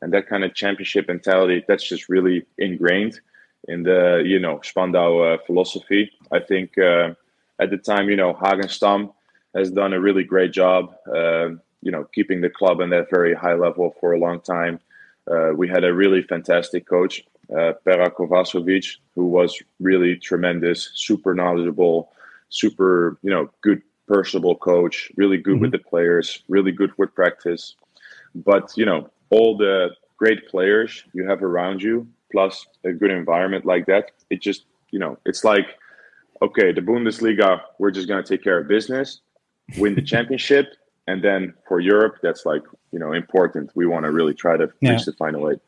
and 0.00 0.12
that 0.12 0.28
kind 0.28 0.44
of 0.44 0.54
championship 0.54 1.08
mentality 1.08 1.64
that's 1.66 1.88
just 1.88 2.08
really 2.08 2.46
ingrained 2.58 3.20
in 3.66 3.82
the 3.82 4.22
you 4.24 4.38
know 4.38 4.60
Spandau 4.62 5.18
uh, 5.20 5.38
philosophy. 5.46 6.10
I 6.32 6.40
think 6.40 6.78
uh, 6.78 7.14
at 7.58 7.70
the 7.70 7.78
time 7.78 8.08
you 8.08 8.16
know 8.16 8.32
Hagen 8.34 8.68
Stamm 8.68 9.12
has 9.54 9.70
done 9.70 9.92
a 9.92 10.00
really 10.00 10.24
great 10.24 10.52
job. 10.52 10.94
Uh, 11.06 11.50
you 11.82 11.92
know 11.92 12.04
keeping 12.14 12.40
the 12.40 12.50
club 12.50 12.80
on 12.80 12.90
that 12.90 13.10
very 13.10 13.34
high 13.34 13.54
level 13.54 13.94
for 14.00 14.12
a 14.12 14.18
long 14.18 14.40
time. 14.40 14.80
Uh, 15.30 15.52
we 15.54 15.68
had 15.68 15.84
a 15.84 15.92
really 15.92 16.22
fantastic 16.22 16.88
coach, 16.88 17.22
uh, 17.52 17.72
Pera 17.84 18.10
Kovacevic, 18.10 18.96
who 19.14 19.26
was 19.26 19.62
really 19.78 20.16
tremendous, 20.16 20.90
super 20.94 21.34
knowledgeable, 21.34 22.10
super 22.48 23.18
you 23.22 23.30
know 23.30 23.50
good 23.60 23.82
personable 24.06 24.56
coach, 24.56 25.12
really 25.16 25.36
good 25.36 25.54
mm-hmm. 25.54 25.62
with 25.62 25.72
the 25.72 25.78
players, 25.78 26.42
really 26.48 26.72
good 26.72 26.90
with 26.96 27.14
practice. 27.14 27.74
But 28.34 28.72
you 28.76 28.86
know 28.86 29.10
all 29.30 29.56
the 29.56 29.90
great 30.16 30.48
players 30.48 31.04
you 31.12 31.28
have 31.28 31.42
around 31.42 31.82
you, 31.82 32.06
plus 32.32 32.66
a 32.84 32.92
good 32.92 33.10
environment 33.10 33.64
like 33.64 33.86
that, 33.86 34.10
it 34.30 34.40
just, 34.40 34.64
you 34.90 34.98
know, 34.98 35.18
it's 35.24 35.44
like, 35.44 35.66
okay, 36.42 36.72
the 36.72 36.80
Bundesliga, 36.80 37.60
we're 37.78 37.90
just 37.90 38.08
going 38.08 38.22
to 38.22 38.28
take 38.28 38.42
care 38.42 38.58
of 38.58 38.68
business, 38.68 39.20
win 39.76 39.94
the 39.94 40.02
championship. 40.12 40.66
And 41.06 41.24
then 41.24 41.54
for 41.66 41.80
Europe, 41.80 42.16
that's 42.22 42.44
like, 42.44 42.62
you 42.92 42.98
know, 42.98 43.12
important. 43.12 43.70
We 43.74 43.86
want 43.86 44.04
to 44.04 44.12
really 44.12 44.34
try 44.34 44.56
to 44.56 44.68
yeah. 44.80 44.92
reach 44.92 45.06
the 45.06 45.14
final 45.14 45.50
eight. 45.50 45.60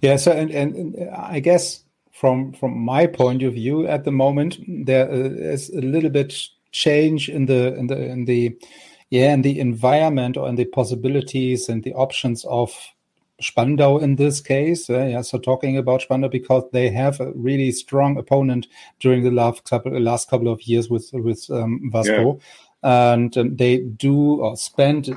Yeah. 0.00 0.16
So, 0.16 0.32
and, 0.32 0.50
and 0.50 1.10
I 1.10 1.40
guess 1.40 1.82
from 2.12 2.52
from 2.52 2.76
my 2.78 3.06
point 3.06 3.42
of 3.42 3.54
view 3.54 3.86
at 3.86 4.04
the 4.04 4.12
moment, 4.12 4.58
there 4.66 5.08
is 5.10 5.70
a 5.70 5.80
little 5.80 6.10
bit 6.10 6.34
change 6.72 7.28
in 7.28 7.46
the 7.46 7.74
in 7.74 7.86
the 7.86 7.98
in 7.98 8.24
the 8.24 8.56
yeah, 9.10 9.32
and 9.32 9.44
the 9.44 9.58
environment 9.58 10.36
or 10.36 10.48
in 10.48 10.56
the 10.56 10.64
possibilities 10.66 11.68
and 11.68 11.82
the 11.82 11.94
options 11.94 12.44
of 12.44 12.72
Spandau 13.40 13.98
in 13.98 14.16
this 14.16 14.40
case. 14.40 14.90
Uh, 14.90 15.04
yeah, 15.04 15.22
so 15.22 15.38
talking 15.38 15.78
about 15.78 16.02
Spandau 16.02 16.28
because 16.28 16.64
they 16.72 16.90
have 16.90 17.20
a 17.20 17.32
really 17.32 17.72
strong 17.72 18.18
opponent 18.18 18.66
during 19.00 19.22
the 19.22 19.30
last 19.30 19.64
couple 19.64 19.98
last 20.00 20.28
couple 20.28 20.48
of 20.48 20.62
years 20.62 20.90
with 20.90 21.10
with 21.12 21.48
um, 21.50 21.90
Waspo. 21.92 22.38
Yeah 22.38 22.46
and 22.82 23.36
um, 23.36 23.56
they 23.56 23.78
do 23.78 24.40
or 24.40 24.56
spend 24.56 25.08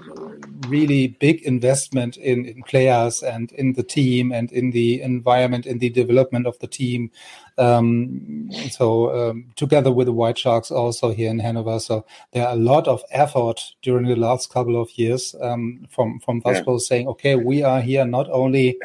really 0.72 1.08
big 1.20 1.42
investment 1.44 2.18
in, 2.18 2.46
in 2.46 2.64
players 2.64 3.22
and 3.22 3.52
in 3.52 3.74
the 3.74 3.84
team 3.84 4.32
and 4.32 4.52
in 4.52 4.72
the 4.72 5.02
environment 5.02 5.66
in 5.66 5.80
the 5.80 5.90
development 5.90 6.48
of 6.48 6.58
the 6.60 6.68
team 6.68 7.12
um, 7.58 8.50
so 8.70 8.88
um, 9.30 9.46
together 9.56 9.92
with 9.92 10.08
the 10.08 10.14
white 10.14 10.38
sharks 10.38 10.72
also 10.72 11.12
here 11.12 11.30
in 11.30 11.40
hanover 11.40 11.80
so 11.80 12.06
there 12.32 12.48
are 12.48 12.54
a 12.54 12.64
lot 12.72 12.88
of 12.88 13.04
effort 13.12 13.62
during 13.82 14.08
the 14.08 14.16
last 14.16 14.50
couple 14.52 14.82
of 14.82 14.90
years 14.98 15.36
um, 15.42 15.86
from 15.90 16.20
from 16.20 16.42
Waspo 16.42 16.74
yeah. 16.74 16.88
saying 16.88 17.08
okay 17.08 17.36
we 17.36 17.62
are 17.62 17.82
here 17.82 18.06
not 18.06 18.30
only 18.32 18.78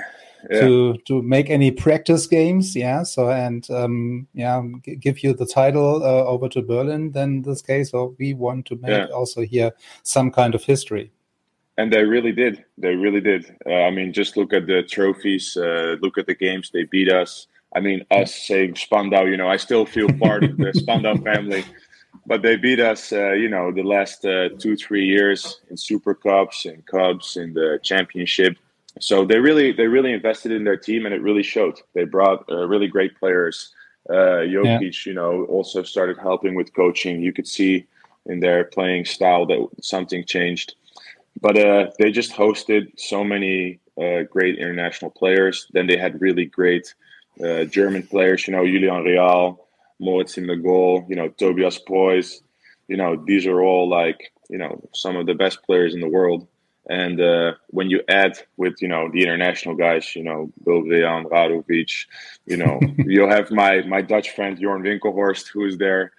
yeah. 0.51 0.61
to 0.61 0.97
to 1.07 1.23
make 1.23 1.51
any 1.51 1.71
practice 1.71 2.27
games. 2.27 2.77
Yeah. 2.77 3.03
So 3.03 3.31
and 3.31 3.69
um, 3.71 4.27
yeah, 4.35 4.63
give 5.01 5.23
you 5.23 5.35
the 5.35 5.47
title 5.47 6.03
uh, 6.03 6.25
over 6.25 6.49
to 6.51 6.63
Berlin. 6.63 7.13
Then 7.13 7.43
this 7.43 7.63
case, 7.63 7.93
or 7.93 8.15
we 8.19 8.35
want 8.35 8.67
to 8.67 8.77
make 8.77 8.91
yeah. 8.91 9.07
also 9.07 9.43
here 9.43 9.73
some 10.03 10.31
kind 10.31 10.55
of 10.55 10.65
history. 10.65 11.11
And 11.79 11.93
they 11.93 12.05
really 12.05 12.33
did. 12.33 12.65
They 12.79 12.95
really 12.95 13.21
did. 13.21 13.55
Uh, 13.67 13.83
I 13.83 13.91
mean, 13.91 14.13
just 14.13 14.37
look 14.37 14.53
at 14.53 14.67
the 14.67 14.83
trophies. 14.83 15.57
Uh, 15.57 15.97
look 16.01 16.17
at 16.17 16.27
the 16.27 16.35
games 16.35 16.71
they 16.71 16.85
beat 16.85 17.13
us. 17.13 17.47
I 17.75 17.81
mean, 17.81 18.05
us 18.11 18.35
saying 18.35 18.77
Spandau. 18.77 19.25
You 19.25 19.37
know, 19.37 19.49
I 19.49 19.57
still 19.59 19.85
feel 19.85 20.09
part 20.19 20.45
of 20.45 20.57
the 20.57 20.73
Spandau 20.75 21.17
family 21.31 21.65
but 22.29 22.43
they 22.43 22.57
beat 22.57 22.81
us, 22.81 23.13
uh, 23.13 23.33
you 23.33 23.49
know, 23.49 23.71
the 23.71 23.85
last 23.85 24.25
uh, 24.25 24.49
two, 24.59 24.75
three 24.75 25.05
years 25.05 25.61
in 25.71 25.77
Super 25.77 26.13
Cups 26.13 26.65
and 26.65 26.85
Cubs 26.85 27.37
in 27.37 27.55
the 27.55 27.79
championship 27.85 28.57
so 29.01 29.25
they 29.25 29.39
really 29.39 29.73
they 29.73 29.87
really 29.87 30.13
invested 30.13 30.53
in 30.53 30.65
their 30.65 30.77
team 30.77 31.05
and 31.05 31.15
it 31.15 31.23
really 31.23 31.43
showed. 31.43 31.81
They 31.95 32.05
brought 32.05 32.45
uh, 32.51 32.67
really 32.67 32.89
great 32.89 33.19
players. 33.19 33.73
Uh, 34.09 34.47
Jokic, 34.47 34.81
yeah. 34.81 35.11
you 35.11 35.15
know, 35.15 35.45
also 35.47 35.83
started 35.83 36.17
helping 36.19 36.55
with 36.55 36.75
coaching. 36.75 37.21
You 37.21 37.33
could 37.33 37.49
see 37.49 37.87
in 38.27 38.41
their 38.41 38.65
playing 38.65 39.05
style 39.05 39.47
that 39.47 39.67
something 39.83 40.25
changed. 40.25 40.75
But 41.41 41.59
uh, 41.59 41.91
they 41.99 42.11
just 42.11 42.33
hosted 42.33 42.99
so 42.99 43.23
many 43.25 43.81
uh, 44.01 44.23
great 44.31 44.59
international 44.59 45.11
players. 45.11 45.67
Then 45.73 45.87
they 45.87 45.97
had 45.97 46.21
really 46.21 46.47
great 46.47 46.95
uh, 47.45 47.65
German 47.65 48.07
players. 48.07 48.47
You 48.47 48.55
know, 48.55 48.65
Julian 48.65 49.05
Real, 49.05 49.67
Moritz 49.99 50.39
in 50.39 50.47
the 50.47 50.57
goal. 50.57 51.05
You 51.09 51.17
know, 51.17 51.29
Tobias 51.29 51.79
Preuss. 51.79 52.41
You 52.89 52.97
know, 52.97 53.23
these 53.27 53.47
are 53.47 53.61
all 53.63 53.89
like 53.89 54.33
you 54.49 54.59
know 54.59 54.81
some 54.95 55.17
of 55.17 55.27
the 55.27 55.35
best 55.35 55.63
players 55.65 55.95
in 55.95 56.01
the 56.01 56.09
world. 56.09 56.47
And 56.89 57.21
uh, 57.21 57.55
when 57.69 57.91
you 57.91 58.01
add 58.09 58.39
with 58.57 58.75
you 58.81 58.89
know 58.89 59.11
the 59.13 59.23
international 59.23 59.75
guys, 59.75 60.15
you 60.15 60.23
know 60.23 60.53
Bilvean, 60.65 61.25
Radovic, 61.25 62.07
you 62.47 62.57
know 62.57 62.81
you'll 62.99 63.31
have 63.31 63.51
my 63.51 63.83
my 63.83 64.03
Dutch 64.03 64.31
friend 64.31 64.57
Jorn 64.59 64.83
Winkelhuis 64.83 65.49
who 65.49 65.65
is 65.65 65.79
there. 65.79 66.13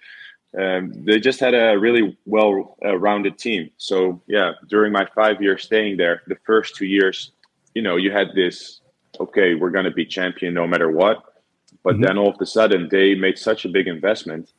Um, 0.56 0.92
they 1.04 1.20
just 1.20 1.40
had 1.40 1.54
a 1.54 1.78
really 1.78 2.16
well 2.24 2.76
rounded 2.82 3.38
team. 3.38 3.70
So 3.76 4.22
yeah, 4.26 4.52
during 4.68 4.92
my 4.92 5.06
five 5.14 5.42
years 5.42 5.64
staying 5.64 5.96
there, 5.98 6.22
the 6.26 6.36
first 6.46 6.76
two 6.76 6.86
years, 6.86 7.32
you 7.74 7.82
know, 7.82 7.96
you 7.96 8.10
had 8.10 8.28
this 8.34 8.80
okay, 9.20 9.54
we're 9.54 9.70
going 9.70 9.84
to 9.84 9.90
be 9.90 10.06
champion 10.06 10.54
no 10.54 10.66
matter 10.66 10.90
what. 10.90 11.22
But 11.82 11.94
mm-hmm. 11.94 12.02
then 12.02 12.18
all 12.18 12.30
of 12.30 12.40
a 12.40 12.46
sudden, 12.46 12.88
they 12.90 13.14
made 13.14 13.38
such 13.38 13.64
a 13.64 13.68
big 13.68 13.86
investment. 13.86 14.52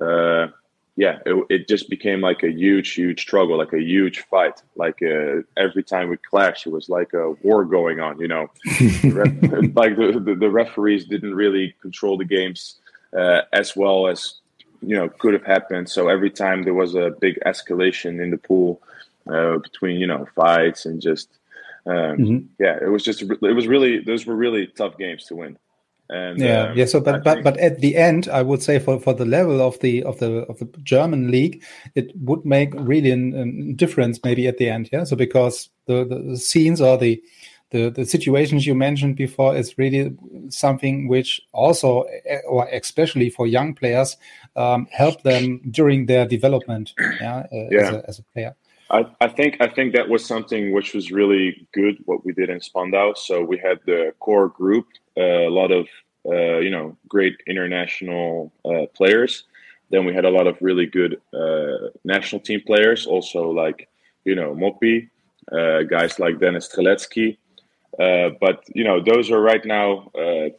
Uh, 0.00 0.48
yeah, 0.96 1.18
it, 1.26 1.46
it, 1.48 1.68
just 1.68 1.88
became 1.88 2.20
like 2.20 2.42
a 2.42 2.50
huge, 2.50 2.90
huge 2.90 3.20
struggle, 3.20 3.56
like 3.56 3.72
a 3.72 3.80
huge 3.80 4.20
fight. 4.22 4.60
Like 4.74 5.00
uh, 5.00 5.42
every 5.56 5.84
time 5.84 6.08
we 6.08 6.16
clashed, 6.16 6.66
it 6.66 6.72
was 6.72 6.88
like 6.88 7.12
a 7.12 7.30
war 7.42 7.64
going 7.64 8.00
on. 8.00 8.18
You 8.18 8.28
know, 8.28 8.50
like 8.66 9.96
the, 9.96 10.20
the, 10.24 10.36
the, 10.38 10.50
referees 10.50 11.04
didn't 11.04 11.34
really 11.34 11.74
control 11.80 12.18
the 12.18 12.24
games 12.24 12.80
uh, 13.16 13.42
as 13.52 13.76
well 13.76 14.08
as 14.08 14.40
you 14.82 14.96
know 14.96 15.08
could 15.08 15.34
have 15.34 15.44
happened. 15.44 15.88
So 15.88 16.08
every 16.08 16.30
time 16.30 16.64
there 16.64 16.74
was 16.74 16.94
a 16.94 17.10
big 17.10 17.38
escalation 17.46 18.22
in 18.22 18.30
the 18.30 18.38
pool 18.38 18.80
uh, 19.28 19.58
between 19.58 19.98
you 19.98 20.06
know 20.06 20.26
fights 20.34 20.86
and 20.86 21.00
just 21.00 21.28
um, 21.86 21.94
mm-hmm. 21.94 22.38
yeah, 22.58 22.78
it 22.80 22.90
was 22.90 23.02
just 23.02 23.22
it 23.22 23.40
was 23.40 23.66
really 23.66 24.00
those 24.00 24.26
were 24.26 24.36
really 24.36 24.66
tough 24.66 24.98
games 24.98 25.24
to 25.26 25.36
win. 25.36 25.58
And 26.10 26.38
yeah, 26.38 26.68
um, 26.68 26.76
yeah. 26.78 26.86
So, 26.86 27.00
but 27.00 27.22
but 27.22 27.42
but 27.42 27.56
at 27.58 27.80
the 27.80 27.96
end, 27.96 28.28
I 28.28 28.42
would 28.42 28.62
say 28.62 28.78
for 28.78 28.98
for 28.98 29.12
the 29.12 29.26
level 29.26 29.60
of 29.60 29.78
the 29.80 30.02
of 30.04 30.18
the 30.18 30.46
of 30.48 30.58
the 30.58 30.66
German 30.82 31.30
league, 31.30 31.62
it 31.94 32.12
would 32.16 32.44
make 32.44 32.72
really 32.74 33.10
a 33.10 33.72
difference 33.74 34.20
maybe 34.24 34.46
at 34.46 34.56
the 34.56 34.70
end. 34.70 34.88
Yeah. 34.92 35.04
So 35.04 35.16
because 35.16 35.68
the 35.86 36.04
the 36.04 36.36
scenes 36.36 36.80
or 36.80 36.96
the 36.96 37.22
the 37.70 37.90
the 37.90 38.04
situations 38.06 38.66
you 38.66 38.74
mentioned 38.74 39.16
before 39.16 39.56
is 39.56 39.76
really 39.76 40.16
something 40.48 41.08
which 41.08 41.40
also, 41.52 42.06
or 42.46 42.66
especially 42.72 43.30
for 43.30 43.46
young 43.46 43.74
players, 43.74 44.16
um, 44.56 44.86
help 44.90 45.22
them 45.22 45.60
during 45.70 46.06
their 46.06 46.26
development. 46.26 46.94
Yeah, 47.20 47.46
uh, 47.52 47.68
yeah. 47.70 47.80
As, 47.80 47.94
a, 47.94 48.08
as 48.08 48.18
a 48.18 48.22
player. 48.22 48.54
I, 48.90 49.04
I, 49.20 49.28
think 49.28 49.58
I 49.60 49.68
think 49.68 49.94
that 49.94 50.08
was 50.08 50.24
something 50.24 50.72
which 50.72 50.94
was 50.94 51.10
really 51.10 51.66
good 51.74 51.98
what 52.06 52.24
we 52.24 52.32
did 52.32 52.48
in 52.48 52.60
Spandau. 52.60 53.12
So 53.14 53.44
we 53.44 53.58
had 53.58 53.80
the 53.84 54.14
core 54.18 54.48
group, 54.48 54.86
uh, 55.16 55.46
a 55.46 55.50
lot 55.50 55.70
of 55.70 55.88
uh, 56.26 56.58
you 56.58 56.70
know 56.70 56.96
great 57.06 57.36
international 57.46 58.52
uh, 58.64 58.86
players. 58.94 59.44
Then 59.90 60.04
we 60.04 60.14
had 60.14 60.24
a 60.24 60.30
lot 60.30 60.46
of 60.46 60.56
really 60.60 60.86
good 60.86 61.20
uh, 61.34 61.88
national 62.04 62.40
team 62.40 62.62
players, 62.66 63.06
also 63.06 63.50
like 63.50 63.88
you 64.24 64.34
know 64.34 64.54
Mopi, 64.54 65.08
uh, 65.52 65.82
guys 65.82 66.18
like 66.18 66.38
Denis 66.40 66.68
Strelezkij. 66.68 67.36
Uh, 67.98 68.30
but 68.40 68.62
you 68.74 68.84
know 68.84 69.02
those 69.02 69.28
are 69.30 69.40
right 69.40 69.64
now 69.64 70.08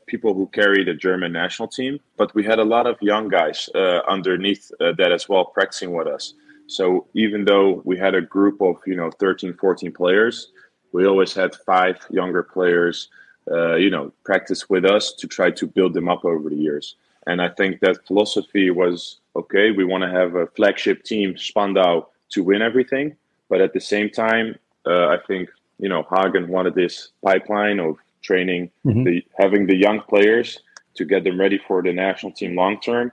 people 0.08 0.34
who 0.34 0.46
carry 0.48 0.84
the 0.84 0.94
German 0.94 1.32
national 1.32 1.68
team. 1.68 2.00
But 2.18 2.34
we 2.36 2.44
had 2.44 2.60
a 2.60 2.66
lot 2.66 2.86
of 2.86 2.98
young 3.02 3.30
guys 3.30 3.70
underneath 4.08 4.72
that 4.80 5.12
as 5.12 5.30
well 5.30 5.46
practicing 5.46 5.94
with 5.94 6.08
us. 6.08 6.34
So 6.70 7.08
even 7.16 7.46
though 7.46 7.82
we 7.84 7.98
had 7.98 8.14
a 8.14 8.22
group 8.22 8.62
of, 8.62 8.78
you 8.86 8.96
know, 8.96 9.10
13, 9.10 9.56
14 9.56 9.92
players, 9.92 10.52
we 10.92 11.08
always 11.08 11.34
had 11.34 11.56
five 11.56 11.98
younger 12.12 12.44
players, 12.44 13.10
uh, 13.50 13.76
you 13.76 13.90
know, 13.90 14.14
practice 14.24 14.70
with 14.70 14.86
us 14.86 15.14
to 15.14 15.28
try 15.28 15.50
to 15.50 15.66
build 15.66 15.96
them 15.96 16.08
up 16.08 16.24
over 16.24 16.48
the 16.48 16.56
years. 16.56 16.96
And 17.26 17.42
I 17.42 17.50
think 17.50 17.80
that 17.80 18.06
philosophy 18.06 18.70
was 18.70 19.20
okay, 19.36 19.72
we 19.72 19.84
want 19.84 20.04
to 20.04 20.12
have 20.12 20.36
a 20.36 20.46
flagship 20.46 21.04
team, 21.04 21.38
Spandau, 21.38 22.06
to 22.30 22.44
win 22.44 22.62
everything. 22.62 23.16
But 23.50 23.62
at 23.62 23.74
the 23.74 23.82
same 23.82 24.12
time, 24.12 24.56
uh, 24.86 25.08
I 25.08 25.18
think, 25.28 25.50
you 25.80 25.90
know, 25.90 26.06
Hagen 26.14 26.48
wanted 26.50 26.76
this 26.76 27.10
pipeline 27.24 27.80
of 27.80 27.98
training, 28.22 28.70
mm-hmm. 28.86 29.04
the, 29.04 29.26
having 29.38 29.66
the 29.66 29.76
young 29.76 30.02
players 30.02 30.60
to 30.96 31.06
get 31.06 31.24
them 31.24 31.40
ready 31.40 31.60
for 31.68 31.82
the 31.82 31.94
national 31.94 32.34
team 32.34 32.56
long 32.56 32.80
term, 32.80 33.12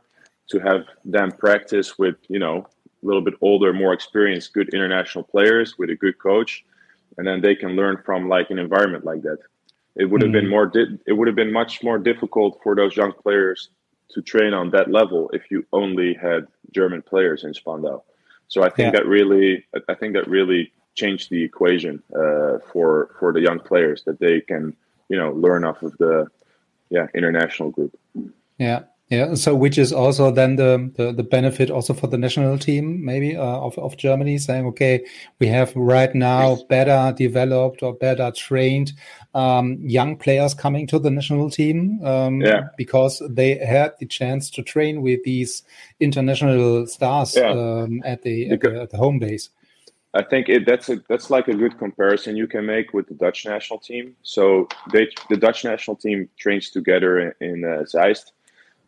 to 0.51 0.59
have 0.59 0.85
them 1.05 1.31
practice 1.33 1.99
with, 1.99 2.17
you 2.29 2.39
know, 2.39 2.67
a 3.03 3.07
little 3.07 3.23
bit 3.23 3.35
older, 3.41 3.73
more 3.73 3.93
experienced, 3.93 4.53
good 4.53 4.69
international 4.75 5.25
players 5.25 5.79
with 5.79 5.91
a 5.91 5.95
good 5.95 6.19
coach, 6.19 6.65
and 7.19 7.27
then 7.27 7.41
they 7.41 7.55
can 7.55 7.77
learn 7.77 8.03
from 8.05 8.29
like 8.29 8.51
an 8.51 8.59
environment 8.59 9.05
like 9.05 9.23
that. 9.23 9.39
It 9.95 10.07
would 10.07 10.23
have 10.23 10.31
mm-hmm. 10.31 10.41
been 10.41 10.51
more. 10.51 10.67
Di- 10.67 10.99
it 11.07 11.13
would 11.13 11.27
have 11.27 11.37
been 11.37 11.53
much 11.53 11.83
more 11.83 11.99
difficult 11.99 12.61
for 12.63 12.75
those 12.75 12.97
young 12.97 13.13
players 13.13 13.71
to 14.11 14.23
train 14.23 14.53
on 14.55 14.71
that 14.71 14.91
level 14.91 15.31
if 15.33 15.51
you 15.51 15.65
only 15.73 16.15
had 16.15 16.47
German 16.73 17.03
players 17.03 17.45
in 17.45 17.55
Spandau. 17.55 18.01
So 18.49 18.63
I 18.63 18.69
think 18.69 18.93
yeah. 18.93 19.01
that 19.01 19.07
really, 19.07 19.65
I 19.89 19.95
think 19.95 20.15
that 20.15 20.29
really 20.29 20.73
changed 20.97 21.31
the 21.31 21.45
equation 21.45 22.03
uh, 22.15 22.59
for 22.73 23.11
for 23.19 23.33
the 23.33 23.41
young 23.41 23.61
players 23.61 24.03
that 24.05 24.19
they 24.19 24.41
can, 24.41 24.75
you 25.09 25.19
know, 25.19 25.31
learn 25.33 25.65
off 25.65 25.83
of 25.83 25.97
the, 25.99 26.27
yeah, 26.91 27.07
international 27.15 27.71
group. 27.71 27.97
Yeah, 28.59 28.85
yeah, 29.09 29.35
so 29.35 29.55
which 29.55 29.79
is 29.79 29.93
also 29.93 30.33
then 30.33 30.57
the, 30.57 30.91
the, 30.97 31.13
the 31.13 31.23
benefit 31.23 31.71
also 31.71 31.95
for 31.95 32.09
the 32.09 32.19
national 32.19 32.59
team, 32.59 33.05
maybe 33.05 33.37
uh, 33.37 33.41
of 33.41 33.79
of 33.79 33.97
Germany, 33.97 34.37
saying, 34.39 34.67
okay, 34.67 35.05
we 35.39 35.47
have 35.47 35.73
right 35.77 36.13
now 36.13 36.57
better 36.69 37.15
developed 37.17 37.85
or 37.85 37.95
better 37.95 38.33
trained 38.35 38.95
um, 39.33 39.79
young 39.81 40.17
players 40.17 40.55
coming 40.55 40.89
to 40.89 40.99
the 40.99 41.11
national 41.11 41.51
team, 41.51 42.05
um, 42.05 42.41
yeah. 42.41 42.69
because 42.77 43.23
they 43.31 43.55
had 43.55 43.93
the 44.01 44.07
chance 44.07 44.51
to 44.51 44.63
train 44.63 45.03
with 45.03 45.23
these 45.23 45.63
international 46.01 46.89
stars 46.89 47.37
yeah. 47.37 47.51
um, 47.51 48.03
at 48.05 48.23
the 48.23 48.51
at 48.51 48.61
the, 48.61 48.81
at 48.83 48.91
the 48.91 48.97
home 48.97 49.21
base. 49.21 49.51
I 50.17 50.23
think 50.23 50.49
it, 50.49 50.67
that's 50.67 50.89
a 50.89 50.97
that's 51.09 51.31
like 51.31 51.49
a 51.49 51.55
good 51.55 51.79
comparison 51.79 52.37
you 52.37 52.47
can 52.47 52.65
make 52.67 52.93
with 52.95 53.07
the 53.09 53.15
Dutch 53.15 53.45
national 53.45 53.79
team. 53.79 54.17
So 54.23 54.69
they 54.93 55.09
the 55.31 55.37
Dutch 55.37 55.65
national 55.65 55.97
team 55.97 56.29
trains 56.39 56.71
together 56.71 57.35
in, 57.41 57.49
in 57.49 57.65
uh, 57.65 57.85
Zeist 57.85 58.33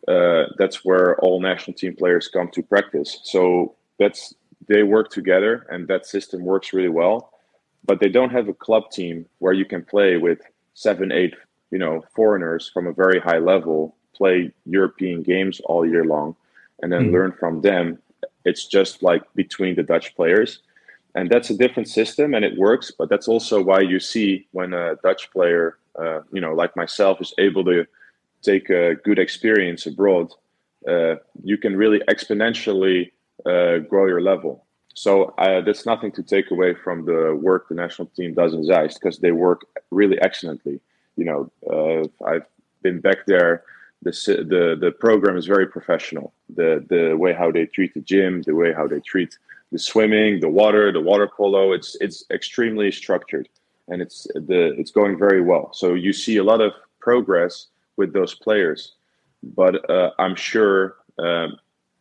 uh, 0.07 0.45
that's 0.57 0.85
where 0.85 1.19
all 1.19 1.41
national 1.41 1.75
team 1.75 1.95
players 1.95 2.27
come 2.27 2.49
to 2.49 2.63
practice. 2.63 3.19
So 3.23 3.75
that's 3.97 4.33
they 4.67 4.83
work 4.83 5.09
together, 5.09 5.65
and 5.69 5.87
that 5.87 6.05
system 6.05 6.43
works 6.43 6.73
really 6.73 6.89
well. 6.89 7.33
But 7.85 7.99
they 7.99 8.09
don't 8.09 8.31
have 8.31 8.47
a 8.47 8.53
club 8.53 8.91
team 8.91 9.25
where 9.39 9.53
you 9.53 9.65
can 9.65 9.83
play 9.83 10.17
with 10.17 10.39
seven, 10.73 11.11
eight, 11.11 11.35
you 11.71 11.79
know, 11.79 12.03
foreigners 12.15 12.69
from 12.73 12.87
a 12.87 12.93
very 12.93 13.19
high 13.19 13.39
level, 13.39 13.95
play 14.15 14.51
European 14.65 15.23
games 15.23 15.59
all 15.61 15.85
year 15.85 16.05
long, 16.05 16.35
and 16.81 16.91
then 16.91 17.07
mm. 17.07 17.13
learn 17.13 17.31
from 17.31 17.61
them. 17.61 17.99
It's 18.45 18.65
just 18.65 19.03
like 19.03 19.23
between 19.35 19.75
the 19.75 19.83
Dutch 19.83 20.15
players. 20.15 20.59
And 21.15 21.29
that's 21.29 21.49
a 21.49 21.57
different 21.57 21.89
system 21.89 22.33
and 22.33 22.45
it 22.45 22.57
works. 22.57 22.91
But 22.97 23.09
that's 23.09 23.27
also 23.27 23.61
why 23.61 23.81
you 23.81 23.99
see 23.99 24.47
when 24.51 24.73
a 24.73 24.95
Dutch 25.03 25.31
player, 25.31 25.77
uh, 25.97 26.21
you 26.31 26.41
know, 26.41 26.53
like 26.53 26.75
myself, 26.75 27.19
is 27.21 27.33
able 27.37 27.65
to 27.65 27.85
take 28.41 28.69
a 28.69 28.95
good 28.95 29.19
experience 29.19 29.85
abroad, 29.85 30.31
uh, 30.87 31.15
you 31.43 31.57
can 31.57 31.75
really 31.75 31.99
exponentially 32.09 33.11
uh, 33.45 33.79
grow 33.79 34.05
your 34.07 34.21
level. 34.21 34.65
So 34.93 35.33
uh, 35.37 35.61
that's 35.61 35.85
nothing 35.85 36.11
to 36.13 36.23
take 36.23 36.51
away 36.51 36.73
from 36.73 37.05
the 37.05 37.37
work 37.41 37.69
the 37.69 37.75
national 37.75 38.07
team 38.09 38.33
does 38.33 38.53
in 38.53 38.63
Zeist 38.63 38.99
because 38.99 39.19
they 39.19 39.31
work 39.31 39.65
really 39.91 40.19
excellently. 40.21 40.79
You 41.15 41.25
know, 41.25 41.51
uh, 41.71 42.25
I've 42.25 42.45
been 42.81 42.99
back 42.99 43.25
there. 43.25 43.63
The, 44.01 44.11
the 44.11 44.77
the 44.79 44.91
program 44.91 45.35
is 45.37 45.45
very 45.45 45.67
professional. 45.67 46.33
The 46.55 46.85
the 46.89 47.15
way 47.15 47.33
how 47.33 47.51
they 47.51 47.65
treat 47.65 47.93
the 47.93 48.01
gym, 48.01 48.41
the 48.43 48.55
way 48.55 48.71
how 48.73 48.87
they 48.87 49.01
treat 49.01 49.37
the 49.71 49.79
swimming, 49.79 50.39
the 50.39 50.49
water, 50.49 50.91
the 50.91 51.01
water 51.01 51.27
polo. 51.27 51.71
It's 51.71 51.95
it's 52.01 52.23
extremely 52.31 52.91
structured, 52.91 53.47
and 53.87 54.01
it's 54.01 54.27
the 54.33 54.73
it's 54.79 54.91
going 54.91 55.17
very 55.17 55.41
well. 55.41 55.71
So 55.73 55.93
you 55.93 56.13
see 56.13 56.37
a 56.37 56.43
lot 56.43 56.61
of 56.61 56.73
progress 56.99 57.67
with 57.97 58.13
those 58.13 58.35
players. 58.35 58.93
But 59.43 59.89
uh, 59.89 60.11
I'm 60.19 60.35
sure 60.35 60.95
um, 61.17 61.57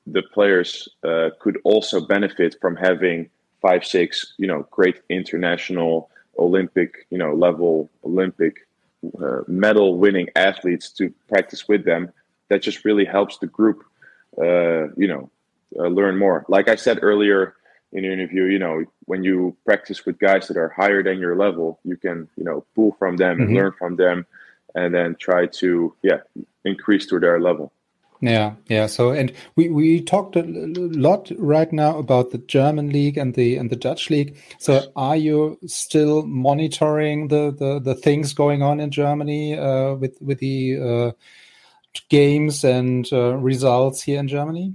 the 0.07 0.23
players 0.23 0.89
uh, 1.05 1.31
could 1.41 1.59
also 1.65 2.01
benefit 2.01 2.57
from 2.61 2.75
having 2.77 3.29
five, 3.61 3.85
six, 3.85 4.35
you 4.39 4.47
know, 4.47 4.67
great 4.71 5.01
international 5.09 6.11
Olympic, 6.39 7.07
you 7.11 7.19
know, 7.19 7.35
level 7.35 7.91
Olympic 8.05 8.67
uh, 9.23 9.41
medal 9.47 9.99
winning 9.99 10.29
athletes 10.37 10.91
to 10.91 11.13
practice 11.29 11.69
with 11.69 11.85
them. 11.85 12.13
That 12.49 12.63
just 12.63 12.85
really 12.85 13.05
helps 13.05 13.39
the 13.39 13.47
group, 13.47 13.85
uh, 14.39 14.89
you 14.97 15.07
know, 15.07 15.31
uh, 15.79 15.89
learn 15.89 16.17
more. 16.17 16.45
Like 16.49 16.69
I 16.69 16.77
said 16.77 17.01
earlier 17.03 17.55
in 17.93 18.03
the 18.03 18.13
interview, 18.13 18.45
you 18.45 18.59
know, 18.59 18.85
when 19.07 19.25
you 19.25 19.57
practice 19.65 20.05
with 20.05 20.19
guys 20.19 20.49
that 20.49 20.57
are 20.57 20.69
higher 20.69 21.03
than 21.03 21.19
your 21.19 21.37
level, 21.37 21.81
you 21.85 21.97
can, 21.97 22.29
you 22.37 22.45
know, 22.45 22.65
pull 22.75 22.95
from 22.99 23.17
them 23.17 23.39
mm-hmm. 23.39 23.45
and 23.45 23.55
learn 23.55 23.73
from 23.79 23.97
them 23.97 24.27
and 24.75 24.95
then 24.95 25.17
try 25.19 25.47
to 25.47 25.95
yeah 26.03 26.21
increase 26.65 27.07
to 27.07 27.19
their 27.19 27.41
level. 27.41 27.73
Yeah 28.21 28.55
yeah. 28.69 28.87
So 28.87 29.11
and 29.11 29.33
we 29.57 29.69
we 29.69 30.03
talked 30.03 30.37
a 30.37 30.43
lot 30.47 31.31
right 31.39 31.73
now 31.73 31.99
about 31.99 32.31
the 32.31 32.39
german 32.39 32.91
league 32.91 33.17
and 33.17 33.35
the 33.35 33.57
and 33.57 33.71
the 33.71 33.77
dutch 33.77 34.11
league. 34.11 34.37
So 34.59 34.91
are 34.97 35.17
you 35.17 35.59
still 35.67 36.27
monitoring 36.27 37.29
the 37.29 37.55
the, 37.57 37.81
the 37.81 37.95
things 37.95 38.35
going 38.35 38.63
on 38.63 38.81
in 38.81 38.91
germany 38.91 39.57
uh, 39.57 39.95
with 39.95 40.19
with 40.21 40.41
the 40.41 40.79
uh, 40.79 41.13
games 42.09 42.65
and 42.65 43.11
uh, 43.13 43.37
results 43.37 44.03
here 44.03 44.21
in 44.21 44.29
germany 44.29 44.75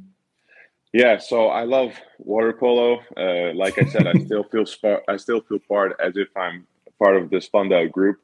yeah 0.94 1.18
so 1.18 1.48
i 1.48 1.64
love 1.64 1.94
water 2.20 2.54
polo 2.54 3.00
uh, 3.18 3.54
like 3.56 3.78
i 3.80 3.86
said 3.86 4.08
i 4.08 4.14
still 4.26 4.44
feel 4.44 4.66
i 5.10 5.18
still 5.18 5.42
feel 5.42 5.60
part 5.60 5.96
as 6.00 6.16
if 6.16 6.30
i'm 6.38 6.66
part 7.00 7.18
of 7.18 7.30
the 7.30 7.42
spandau 7.42 7.86
group 7.86 8.20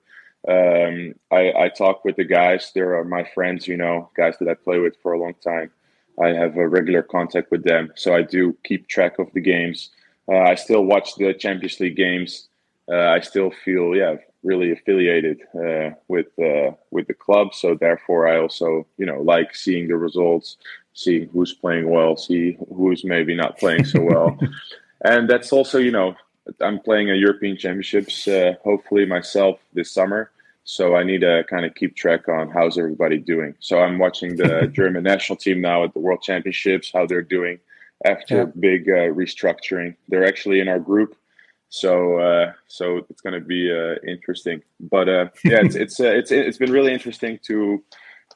um, 0.47 1.13
I, 1.32 1.51
I 1.51 1.69
talk 1.69 2.05
with 2.05 2.15
the 2.15 2.23
guys. 2.23 2.71
There 2.73 2.97
are 2.97 3.03
my 3.03 3.25
friends, 3.36 3.67
you 3.67 3.75
know, 3.75 4.10
guys 4.15 4.36
that 4.39 4.47
I 4.47 4.53
play 4.53 4.79
with 4.79 4.95
for 5.01 5.13
a 5.13 5.19
long 5.19 5.34
time. 5.43 5.71
I 6.21 6.29
have 6.29 6.58
a 6.58 6.67
regular 6.67 7.01
contact 7.01 7.51
with 7.51 7.63
them, 7.63 7.91
so 7.95 8.15
I 8.15 8.21
do 8.21 8.55
keep 8.63 8.88
track 8.88 9.19
of 9.19 9.32
the 9.34 9.41
games. 9.41 9.89
Uh, 10.27 10.38
I 10.38 10.55
still 10.55 10.84
watch 10.84 11.15
the 11.15 11.34
Champions 11.34 11.79
League 11.79 11.95
games. 11.95 12.49
Uh, 12.91 13.08
I 13.08 13.19
still 13.19 13.51
feel, 13.63 13.95
yeah, 13.95 14.15
really 14.43 14.71
affiliated 14.71 15.41
uh, 15.55 15.91
with 16.08 16.27
uh, 16.39 16.71
with 16.91 17.08
the 17.08 17.13
club. 17.13 17.53
So 17.53 17.75
therefore, 17.75 18.27
I 18.27 18.39
also, 18.39 18.86
you 18.97 19.05
know, 19.05 19.21
like 19.21 19.55
seeing 19.55 19.88
the 19.88 19.95
results, 19.95 20.58
see 20.99 21.25
who's 21.31 21.53
playing 21.53 21.89
well, 21.89 22.17
see 22.17 22.57
who's 22.75 23.03
maybe 23.03 23.35
not 23.35 23.57
playing 23.57 23.85
so 23.85 24.01
well, 24.01 24.38
and 25.05 25.29
that's 25.29 25.51
also, 25.51 25.77
you 25.77 25.91
know, 25.91 26.15
I'm 26.62 26.79
playing 26.79 27.09
a 27.09 27.15
European 27.15 27.57
Championships, 27.57 28.27
uh, 28.27 28.53
hopefully 28.63 29.05
myself 29.05 29.59
this 29.73 29.91
summer. 29.91 30.31
So 30.63 30.95
I 30.95 31.03
need 31.03 31.21
to 31.21 31.43
kind 31.49 31.65
of 31.65 31.73
keep 31.73 31.95
track 31.95 32.27
on 32.27 32.51
how's 32.51 32.77
everybody 32.77 33.17
doing. 33.17 33.55
So 33.59 33.79
I'm 33.79 33.97
watching 33.97 34.35
the 34.35 34.67
German 34.73 35.03
national 35.03 35.38
team 35.38 35.62
now 35.62 35.83
at 35.83 35.93
the 35.93 35.99
World 35.99 36.21
Championships, 36.21 36.91
how 36.93 37.07
they're 37.07 37.21
doing 37.21 37.59
after 38.05 38.38
yeah. 38.38 38.45
big 38.59 38.89
uh, 38.89 39.09
restructuring. 39.21 39.95
They're 40.09 40.27
actually 40.27 40.59
in 40.59 40.67
our 40.67 40.79
group, 40.79 41.15
so 41.69 42.19
uh, 42.19 42.53
so 42.67 43.05
it's 43.09 43.21
going 43.21 43.33
to 43.33 43.45
be 43.45 43.71
uh, 43.71 43.95
interesting. 44.07 44.62
But 44.79 45.09
uh, 45.09 45.25
yeah, 45.43 45.62
it's 45.62 45.75
it's 45.75 45.99
uh, 45.99 46.13
it's 46.19 46.31
it's 46.31 46.57
been 46.57 46.71
really 46.71 46.93
interesting 46.93 47.39
to 47.43 47.83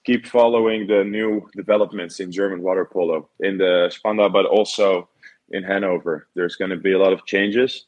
keep 0.03 0.25
following 0.27 0.87
the 0.87 1.03
new 1.03 1.49
developments 1.55 2.19
in 2.19 2.31
German 2.31 2.61
water 2.61 2.85
polo 2.85 3.29
in 3.39 3.57
the 3.57 3.89
Spandau, 3.91 4.29
but 4.29 4.45
also 4.45 5.07
in 5.51 5.63
Hanover. 5.63 6.27
There's 6.35 6.55
going 6.55 6.71
to 6.71 6.77
be 6.77 6.93
a 6.93 6.99
lot 6.99 7.13
of 7.13 7.25
changes 7.25 7.85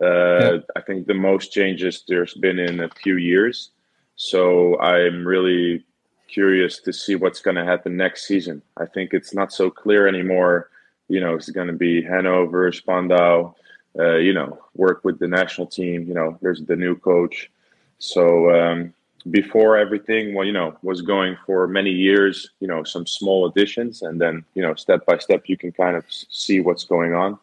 Uh, 0.00 0.06
yeah. 0.06 0.58
I 0.76 0.80
think 0.82 1.06
the 1.06 1.14
most 1.14 1.52
changes 1.52 2.04
there's 2.06 2.34
been 2.34 2.58
in 2.58 2.80
a 2.80 2.90
few 3.02 3.16
years. 3.16 3.70
So 4.16 4.78
I'm 4.80 5.26
really 5.26 5.84
curious 6.28 6.80
to 6.80 6.92
see 6.92 7.14
what's 7.14 7.40
going 7.40 7.56
to 7.56 7.64
happen 7.64 7.96
next 7.96 8.26
season. 8.26 8.62
I 8.76 8.86
think 8.86 9.14
it's 9.14 9.32
not 9.34 9.52
so 9.52 9.70
clear 9.70 10.06
anymore. 10.06 10.68
You 11.08 11.20
know, 11.20 11.34
it's 11.34 11.50
going 11.50 11.68
to 11.68 11.72
be 11.72 12.02
Hanover, 12.02 12.72
Spandau, 12.72 13.54
uh, 13.98 14.16
you 14.16 14.34
know, 14.34 14.58
work 14.74 15.04
with 15.04 15.18
the 15.18 15.28
national 15.28 15.66
team. 15.68 16.06
You 16.08 16.14
know, 16.14 16.38
there's 16.42 16.62
the 16.64 16.76
new 16.76 16.96
coach. 16.96 17.50
So 17.98 18.50
um, 18.50 18.92
before 19.30 19.76
everything, 19.76 20.34
well, 20.34 20.46
you 20.46 20.52
know, 20.52 20.76
was 20.82 21.02
going 21.02 21.36
for 21.46 21.66
many 21.66 21.90
years, 21.90 22.50
you 22.60 22.68
know, 22.68 22.84
some 22.84 23.06
small 23.06 23.46
additions, 23.46 24.02
and 24.02 24.20
then 24.20 24.44
you 24.54 24.62
know, 24.62 24.74
step 24.74 25.04
by 25.06 25.18
step, 25.18 25.44
you 25.46 25.56
can 25.56 25.72
kind 25.72 25.96
of 25.96 26.04
see 26.08 26.60
what's 26.60 26.84
going 26.84 27.14
on. 27.14 27.38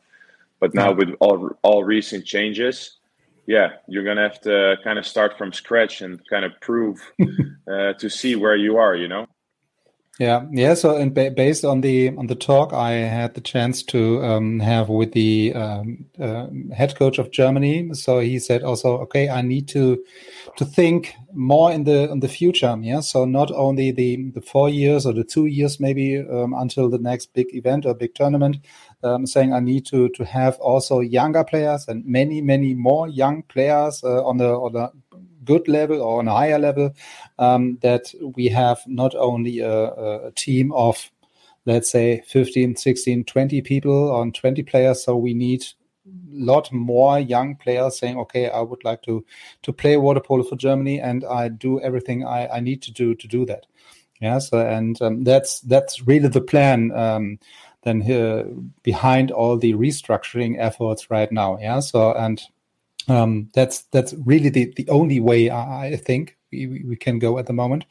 But 0.59 0.73
now 0.73 0.93
with 0.93 1.09
all 1.19 1.51
all 1.61 1.83
recent 1.83 2.25
changes, 2.25 2.97
yeah, 3.47 3.73
you're 3.87 4.03
gonna 4.03 4.21
have 4.23 4.39
to 4.41 4.77
kind 4.83 4.97
of 4.97 5.05
start 5.05 5.37
from 5.37 5.51
scratch 5.51 6.01
and 6.01 6.25
kind 6.29 6.45
of 6.45 6.59
prove 6.61 6.99
uh, 7.67 7.93
to 7.93 8.09
see 8.09 8.35
where 8.35 8.55
you 8.55 8.77
are. 8.77 8.95
You 8.95 9.07
know. 9.07 9.27
Yeah, 10.19 10.45
yeah. 10.51 10.75
So, 10.75 10.95
and 10.95 11.11
ba 11.11 11.31
based 11.31 11.65
on 11.65 11.81
the 11.81 12.09
on 12.15 12.27
the 12.27 12.35
talk 12.35 12.71
I 12.71 12.91
had 12.91 13.33
the 13.33 13.41
chance 13.41 13.81
to 13.85 14.23
um, 14.23 14.59
have 14.59 14.87
with 14.87 15.11
the 15.13 15.53
um, 15.55 16.05
uh, 16.19 16.47
head 16.71 16.95
coach 16.95 17.17
of 17.17 17.31
Germany, 17.31 17.95
so 17.95 18.19
he 18.19 18.37
said 18.37 18.61
also, 18.61 18.99
okay, 18.99 19.27
I 19.27 19.41
need 19.41 19.67
to 19.69 20.03
to 20.57 20.65
think 20.65 21.15
more 21.33 21.71
in 21.71 21.85
the 21.85 22.11
in 22.11 22.19
the 22.19 22.27
future. 22.27 22.77
Yeah, 22.79 22.99
so 22.99 23.25
not 23.25 23.49
only 23.51 23.89
the 23.91 24.29
the 24.35 24.41
four 24.41 24.69
years 24.69 25.07
or 25.07 25.13
the 25.13 25.23
two 25.23 25.47
years 25.47 25.79
maybe 25.79 26.19
um, 26.19 26.53
until 26.53 26.91
the 26.91 26.99
next 26.99 27.33
big 27.33 27.47
event 27.55 27.83
or 27.87 27.95
big 27.95 28.13
tournament. 28.13 28.57
Um, 29.05 29.27
saying 29.27 29.51
I 29.51 29.59
need 29.59 29.85
to 29.87 30.07
to 30.09 30.23
have 30.23 30.57
also 30.61 31.01
younger 31.01 31.43
players 31.43 31.89
and 31.89 32.05
many 32.05 32.39
many 32.39 32.73
more 32.73 33.09
young 33.09 33.43
players 33.43 34.01
uh, 34.01 34.23
on 34.23 34.37
the 34.37 34.47
on 34.47 34.71
the 34.71 34.91
good 35.43 35.67
level 35.67 36.01
or 36.01 36.19
on 36.19 36.27
a 36.27 36.33
higher 36.33 36.59
level, 36.59 36.93
um, 37.39 37.77
that 37.81 38.13
we 38.35 38.47
have 38.47 38.81
not 38.87 39.15
only 39.15 39.59
a, 39.59 39.71
a, 39.71 40.31
team 40.31 40.71
of, 40.73 41.11
let's 41.65 41.89
say, 41.89 42.21
15, 42.27 42.75
16, 42.75 43.23
20 43.23 43.61
people 43.61 44.11
on 44.11 44.31
20 44.31 44.63
players. 44.63 45.03
So 45.03 45.15
we 45.15 45.33
need 45.33 45.63
a 46.05 46.09
lot 46.31 46.71
more 46.71 47.19
young 47.19 47.55
players 47.55 47.99
saying, 47.99 48.17
okay, 48.17 48.49
I 48.49 48.61
would 48.61 48.83
like 48.83 49.01
to, 49.03 49.25
to 49.63 49.73
play 49.73 49.97
water 49.97 50.19
polo 50.19 50.43
for 50.43 50.55
Germany 50.55 50.99
and 50.99 51.23
I 51.25 51.47
do 51.47 51.79
everything 51.81 52.25
I, 52.25 52.47
I 52.47 52.59
need 52.59 52.81
to 52.83 52.91
do 52.91 53.15
to 53.15 53.27
do 53.27 53.45
that. 53.45 53.65
Yeah. 54.21 54.39
So, 54.39 54.59
and 54.65 55.01
um, 55.01 55.23
that's, 55.23 55.59
that's 55.61 56.07
really 56.07 56.29
the 56.29 56.41
plan. 56.41 56.91
Um, 56.93 57.39
then 57.83 58.01
here 58.01 58.45
behind 58.81 59.31
all 59.31 59.57
the 59.57 59.73
restructuring 59.73 60.55
efforts 60.57 61.11
right 61.11 61.31
now. 61.31 61.57
Yeah. 61.59 61.79
So, 61.81 62.13
and 62.13 62.41
um, 63.07 63.49
that's 63.53 63.83
that's 63.91 64.13
really 64.25 64.49
the, 64.49 64.73
the 64.75 64.87
only 64.89 65.19
way 65.19 65.49
I, 65.49 65.87
I 65.87 65.95
think 65.95 66.37
we, 66.51 66.83
we 66.87 66.95
can 66.95 67.19
go 67.19 67.37
at 67.37 67.47
the 67.47 67.53
moment. 67.53 67.85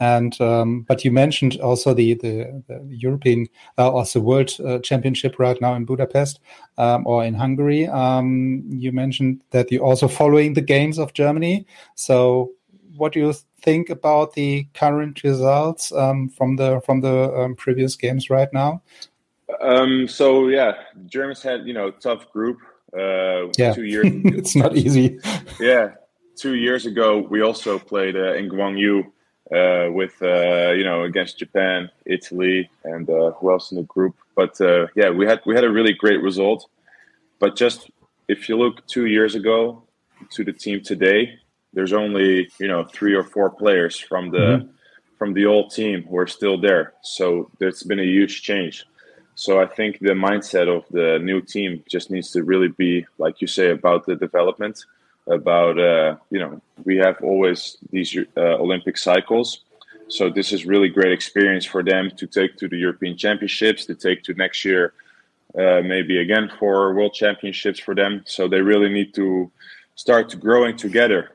And 0.00 0.38
um, 0.40 0.82
but 0.82 1.04
you 1.04 1.10
mentioned 1.10 1.60
also 1.60 1.94
the 1.94 2.14
the, 2.14 2.62
the 2.68 2.84
European 2.88 3.46
uh, 3.78 3.90
also 3.90 4.20
World 4.20 4.50
uh, 4.64 4.78
Championship 4.80 5.38
right 5.38 5.60
now 5.60 5.74
in 5.74 5.84
Budapest 5.84 6.40
um, 6.76 7.06
or 7.06 7.24
in 7.24 7.34
Hungary. 7.34 7.86
Um, 7.86 8.64
you 8.68 8.92
mentioned 8.92 9.42
that 9.50 9.70
you're 9.72 9.84
also 9.84 10.08
following 10.08 10.54
the 10.54 10.60
games 10.60 10.98
of 10.98 11.14
Germany. 11.14 11.66
So 11.94 12.52
what 12.96 13.12
do 13.12 13.20
you 13.20 13.32
think 13.62 13.90
about 13.90 14.34
the 14.34 14.66
current 14.74 15.22
results 15.22 15.92
um, 15.92 16.28
from 16.28 16.56
the 16.56 16.80
from 16.84 17.00
the 17.00 17.32
um, 17.34 17.54
previous 17.54 17.96
games 17.96 18.30
right 18.30 18.52
now? 18.52 18.82
Um, 19.60 20.06
so 20.06 20.48
yeah, 20.48 20.72
Germans 21.06 21.42
had 21.42 21.66
you 21.66 21.72
know 21.72 21.90
tough 21.90 22.30
group. 22.32 22.58
Uh, 22.96 23.48
yeah. 23.56 23.74
two 23.74 23.84
years. 23.84 24.06
it's 24.24 24.56
not 24.56 24.76
easy. 24.76 25.18
yeah, 25.60 25.92
two 26.36 26.54
years 26.54 26.86
ago 26.86 27.18
we 27.18 27.42
also 27.42 27.78
played 27.78 28.16
uh, 28.16 28.34
in 28.34 28.48
Gwangju 28.48 29.04
uh, 29.54 29.90
with 29.92 30.20
uh, 30.22 30.72
you 30.72 30.84
know 30.84 31.04
against 31.04 31.38
Japan, 31.38 31.90
Italy, 32.06 32.70
and 32.84 33.08
uh, 33.08 33.32
who 33.32 33.50
else 33.50 33.70
in 33.70 33.76
the 33.76 33.84
group. 33.84 34.14
But 34.34 34.60
uh, 34.60 34.86
yeah, 34.94 35.10
we 35.10 35.26
had 35.26 35.40
we 35.46 35.54
had 35.54 35.64
a 35.64 35.70
really 35.70 35.92
great 35.92 36.22
result. 36.22 36.68
But 37.38 37.56
just 37.56 37.90
if 38.28 38.48
you 38.48 38.56
look 38.56 38.86
two 38.86 39.06
years 39.06 39.34
ago 39.34 39.82
to 40.32 40.44
the 40.44 40.52
team 40.52 40.82
today, 40.82 41.38
there's 41.72 41.92
only 41.92 42.48
you 42.58 42.68
know 42.68 42.84
three 42.84 43.14
or 43.14 43.24
four 43.24 43.50
players 43.50 43.98
from 43.98 44.30
the 44.30 44.38
mm-hmm. 44.38 44.68
from 45.18 45.32
the 45.34 45.46
old 45.46 45.72
team 45.72 46.04
who 46.08 46.18
are 46.18 46.26
still 46.26 46.58
there. 46.60 46.94
So 47.02 47.50
there's 47.58 47.82
been 47.82 48.00
a 48.00 48.04
huge 48.04 48.42
change. 48.42 48.84
So 49.38 49.60
I 49.60 49.66
think 49.66 50.00
the 50.00 50.14
mindset 50.14 50.66
of 50.66 50.82
the 50.90 51.20
new 51.20 51.40
team 51.40 51.84
just 51.88 52.10
needs 52.10 52.32
to 52.32 52.42
really 52.42 52.72
be, 52.76 53.06
like 53.18 53.40
you 53.40 53.46
say, 53.46 53.70
about 53.70 54.04
the 54.04 54.16
development. 54.16 54.84
About 55.28 55.78
uh, 55.78 56.16
you 56.32 56.40
know, 56.40 56.60
we 56.84 56.96
have 56.96 57.16
always 57.22 57.76
these 57.92 58.18
uh, 58.36 58.40
Olympic 58.64 58.98
cycles, 58.98 59.60
so 60.08 60.28
this 60.28 60.52
is 60.52 60.66
really 60.66 60.88
great 60.88 61.12
experience 61.12 61.64
for 61.64 61.84
them 61.84 62.10
to 62.16 62.26
take 62.26 62.56
to 62.56 62.66
the 62.66 62.78
European 62.78 63.16
Championships, 63.16 63.86
to 63.86 63.94
take 63.94 64.24
to 64.24 64.34
next 64.34 64.64
year, 64.64 64.92
uh, 65.56 65.82
maybe 65.84 66.18
again 66.18 66.50
for 66.58 66.92
World 66.92 67.14
Championships 67.14 67.78
for 67.78 67.94
them. 67.94 68.24
So 68.26 68.48
they 68.48 68.60
really 68.60 68.88
need 68.88 69.14
to 69.14 69.52
start 69.94 70.34
growing 70.40 70.76
together. 70.76 71.30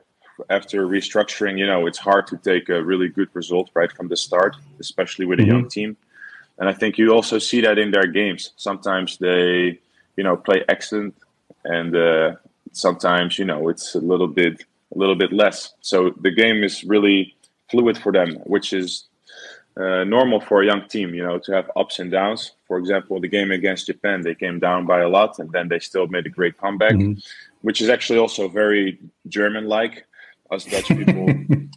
After 0.50 0.86
restructuring, 0.86 1.58
you 1.58 1.66
know, 1.66 1.86
it's 1.86 2.02
hard 2.10 2.26
to 2.26 2.36
take 2.36 2.68
a 2.68 2.84
really 2.84 3.08
good 3.08 3.30
result 3.32 3.70
right 3.72 3.92
from 3.92 4.08
the 4.08 4.16
start, 4.16 4.56
especially 4.78 5.24
with 5.24 5.38
a 5.38 5.42
mm-hmm. 5.42 5.52
young 5.52 5.68
team 5.70 5.96
and 6.58 6.68
I 6.68 6.72
think 6.72 6.98
you 6.98 7.12
also 7.12 7.38
see 7.38 7.60
that 7.62 7.78
in 7.78 7.90
their 7.90 8.06
games. 8.06 8.52
Sometimes 8.56 9.18
they, 9.18 9.78
you 10.16 10.24
know, 10.24 10.36
play 10.36 10.64
excellent, 10.68 11.14
and 11.64 11.96
uh, 11.96 12.32
sometimes 12.72 13.38
you 13.38 13.44
know 13.44 13.68
it's 13.68 13.94
a 13.94 14.00
little 14.00 14.28
bit 14.28 14.64
a 14.94 14.98
little 14.98 15.16
bit 15.16 15.32
less. 15.32 15.74
So 15.80 16.10
the 16.20 16.30
game 16.30 16.62
is 16.62 16.84
really 16.84 17.34
fluid 17.70 17.98
for 17.98 18.12
them, 18.12 18.36
which 18.44 18.72
is 18.72 19.06
uh, 19.76 20.04
normal 20.04 20.40
for 20.40 20.62
a 20.62 20.66
young 20.66 20.86
team. 20.88 21.14
You 21.14 21.24
know, 21.24 21.38
to 21.40 21.52
have 21.52 21.70
ups 21.76 21.98
and 21.98 22.10
downs. 22.10 22.52
For 22.68 22.78
example, 22.78 23.20
the 23.20 23.28
game 23.28 23.50
against 23.50 23.86
Japan, 23.86 24.22
they 24.22 24.34
came 24.34 24.60
down 24.60 24.86
by 24.86 25.00
a 25.00 25.08
lot, 25.08 25.38
and 25.38 25.50
then 25.50 25.68
they 25.68 25.80
still 25.80 26.06
made 26.06 26.26
a 26.26 26.30
great 26.30 26.56
comeback, 26.56 26.92
mm-hmm. 26.92 27.18
which 27.62 27.80
is 27.80 27.88
actually 27.88 28.18
also 28.18 28.48
very 28.48 28.98
German-like. 29.28 30.06
Us 30.50 30.64
Dutch 30.64 30.88
people 30.88 31.28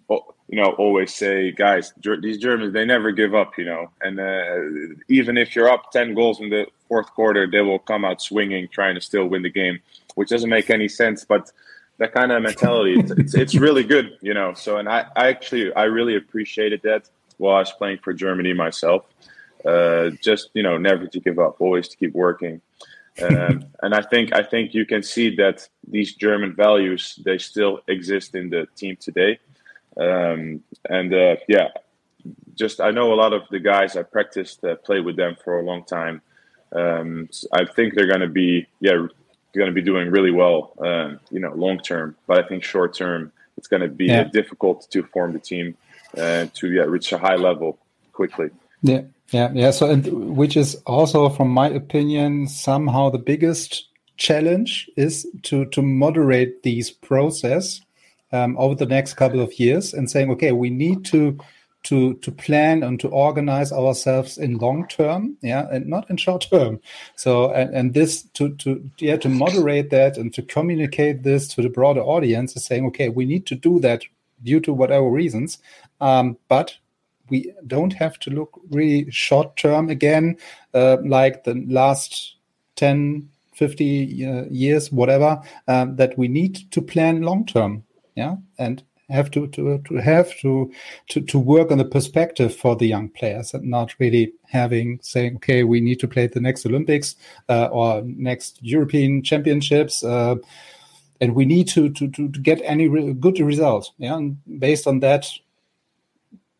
you 0.47 0.57
know, 0.57 0.71
always 0.71 1.13
say, 1.13 1.51
guys, 1.51 1.93
these 2.21 2.37
Germans, 2.37 2.73
they 2.73 2.85
never 2.85 3.11
give 3.11 3.35
up, 3.35 3.57
you 3.57 3.65
know. 3.65 3.91
And 4.01 4.19
uh, 4.19 4.95
even 5.09 5.37
if 5.37 5.55
you're 5.55 5.69
up 5.69 5.91
10 5.91 6.13
goals 6.13 6.39
in 6.39 6.49
the 6.49 6.67
fourth 6.87 7.07
quarter, 7.13 7.47
they 7.47 7.59
will 7.59 7.79
come 7.79 8.05
out 8.05 8.21
swinging, 8.21 8.69
trying 8.69 8.95
to 8.95 9.01
still 9.01 9.27
win 9.27 9.41
the 9.41 9.49
game, 9.49 9.79
which 10.15 10.29
doesn't 10.29 10.49
make 10.49 10.69
any 10.69 10.87
sense. 10.87 11.25
But 11.25 11.51
that 11.97 12.13
kind 12.13 12.31
of 12.31 12.41
mentality, 12.41 12.97
it's, 12.97 13.11
it's, 13.11 13.35
it's, 13.35 13.55
really 13.55 13.83
good, 13.83 14.17
you 14.21 14.33
know. 14.33 14.53
So, 14.53 14.77
and 14.77 14.87
I, 14.87 15.05
I 15.17 15.27
actually, 15.27 15.73
I 15.73 15.83
really 15.83 16.15
appreciated 16.15 16.81
that 16.83 17.09
while 17.37 17.57
I 17.57 17.59
was 17.59 17.71
playing 17.73 17.97
for 17.97 18.13
Germany 18.13 18.53
myself. 18.53 19.05
Uh, 19.65 20.11
just, 20.21 20.49
you 20.53 20.63
know, 20.63 20.77
never 20.77 21.07
to 21.07 21.19
give 21.19 21.39
up, 21.39 21.59
always 21.59 21.89
to 21.89 21.97
keep 21.97 22.13
working. 22.13 22.61
Um, 23.21 23.65
and 23.81 23.95
I 23.95 24.01
think 24.01 24.33
I 24.33 24.43
think 24.43 24.73
you 24.73 24.85
can 24.85 25.01
see 25.01 25.35
that 25.37 25.67
these 25.87 26.13
German 26.15 26.55
values 26.55 27.19
they 27.25 27.37
still 27.37 27.79
exist 27.87 28.35
in 28.35 28.49
the 28.49 28.67
team 28.75 28.97
today. 28.97 29.39
Um, 29.99 30.63
and 30.89 31.13
uh, 31.13 31.37
yeah, 31.47 31.69
just 32.55 32.79
I 32.79 32.91
know 32.91 33.13
a 33.13 33.15
lot 33.15 33.33
of 33.33 33.43
the 33.49 33.59
guys 33.59 33.95
I 33.95 34.03
practiced 34.03 34.63
uh, 34.63 34.75
played 34.75 35.05
with 35.05 35.15
them 35.15 35.35
for 35.43 35.59
a 35.59 35.63
long 35.63 35.83
time. 35.83 36.21
Um, 36.75 37.29
so 37.31 37.47
I 37.53 37.65
think 37.65 37.95
they're 37.95 38.07
going 38.07 38.21
to 38.21 38.27
be 38.27 38.67
yeah 38.79 39.07
going 39.55 39.67
to 39.67 39.73
be 39.73 39.81
doing 39.81 40.11
really 40.11 40.31
well, 40.31 40.73
uh, 40.83 41.15
you 41.31 41.39
know, 41.39 41.53
long 41.53 41.79
term. 41.79 42.15
But 42.27 42.43
I 42.43 42.47
think 42.47 42.63
short 42.63 42.93
term, 42.93 43.31
it's 43.57 43.67
going 43.67 43.81
to 43.81 43.87
be 43.87 44.05
yeah. 44.05 44.25
difficult 44.25 44.89
to 44.91 45.03
form 45.03 45.33
the 45.33 45.39
team 45.39 45.75
uh, 46.17 46.47
to 46.53 46.71
yeah 46.71 46.83
reach 46.83 47.11
a 47.11 47.17
high 47.17 47.35
level 47.35 47.79
quickly. 48.13 48.49
Yeah, 48.87 49.01
yeah, 49.31 49.51
yeah. 49.53 49.71
So, 49.71 49.89
and 49.89 50.35
which 50.37 50.55
is 50.55 50.75
also, 50.85 51.29
from 51.29 51.49
my 51.49 51.67
opinion, 51.69 52.47
somehow 52.47 53.09
the 53.09 53.17
biggest 53.17 53.87
challenge 54.17 54.89
is 54.95 55.27
to 55.43 55.65
to 55.65 55.81
moderate 55.81 56.63
these 56.63 56.89
process 56.89 57.81
um, 58.31 58.57
over 58.57 58.75
the 58.75 58.85
next 58.85 59.13
couple 59.13 59.39
of 59.39 59.59
years 59.59 59.93
and 59.93 60.09
saying, 60.09 60.31
okay, 60.31 60.51
we 60.51 60.69
need 60.69 61.05
to 61.05 61.37
to 61.83 62.15
to 62.15 62.31
plan 62.31 62.83
and 62.83 62.99
to 62.99 63.09
organize 63.09 63.71
ourselves 63.71 64.37
in 64.37 64.57
long 64.57 64.87
term, 64.87 65.37
yeah, 65.41 65.67
and 65.71 65.87
not 65.87 66.09
in 66.09 66.17
short 66.17 66.47
term. 66.49 66.79
So 67.15 67.51
and, 67.51 67.73
and 67.73 67.93
this 67.93 68.23
to 68.33 68.55
to 68.55 68.89
yeah 68.99 69.17
to 69.17 69.29
moderate 69.29 69.89
that 69.91 70.17
and 70.17 70.33
to 70.33 70.41
communicate 70.41 71.23
this 71.23 71.47
to 71.49 71.61
the 71.61 71.69
broader 71.69 72.01
audience 72.01 72.55
is 72.55 72.65
saying, 72.65 72.85
okay, 72.87 73.09
we 73.09 73.25
need 73.25 73.45
to 73.47 73.55
do 73.55 73.79
that 73.81 74.03
due 74.43 74.59
to 74.61 74.73
whatever 74.73 75.09
reasons, 75.09 75.57
um, 75.99 76.37
but 76.47 76.77
we 77.29 77.53
don't 77.65 77.93
have 77.93 78.19
to 78.19 78.29
look 78.29 78.59
really 78.71 79.09
short 79.11 79.55
term 79.57 79.89
again, 79.89 80.37
uh, 80.73 80.97
like 81.05 81.43
the 81.43 81.55
last 81.67 82.35
10, 82.75 83.29
50 83.53 84.25
uh, 84.25 84.43
years, 84.49 84.91
whatever, 84.91 85.41
um, 85.67 85.95
that 85.95 86.17
we 86.17 86.27
need 86.27 86.71
to 86.71 86.81
plan 86.81 87.21
long 87.21 87.45
term 87.45 87.83
yeah 88.15 88.35
and 88.57 88.83
have 89.09 89.31
to 89.31 89.47
to 89.47 89.81
to 89.87 89.95
have 89.95 90.35
to 90.39 90.69
to 91.07 91.21
to 91.21 91.39
work 91.39 91.71
on 91.71 91.77
the 91.77 91.85
perspective 91.85 92.53
for 92.53 92.75
the 92.75 92.87
young 92.87 93.07
players 93.07 93.53
and 93.53 93.63
not 93.63 93.95
really 93.99 94.33
having 94.49 94.99
saying 95.01 95.37
okay 95.37 95.63
we 95.63 95.79
need 95.79 95.97
to 95.97 96.07
play 96.09 96.27
the 96.27 96.41
next 96.41 96.65
olympics 96.65 97.15
uh, 97.47 97.69
or 97.71 98.01
next 98.03 98.59
european 98.61 99.23
championships 99.23 100.03
uh, 100.03 100.35
and 101.21 101.35
we 101.35 101.45
need 101.45 101.67
to 101.69 101.89
to 101.89 102.09
to, 102.09 102.27
get 102.27 102.61
any 102.63 102.87
re 102.87 103.13
good 103.13 103.39
result. 103.39 103.91
Yeah, 103.97 104.17
and 104.17 104.37
based 104.59 104.87
on 104.87 104.99
that, 104.99 105.27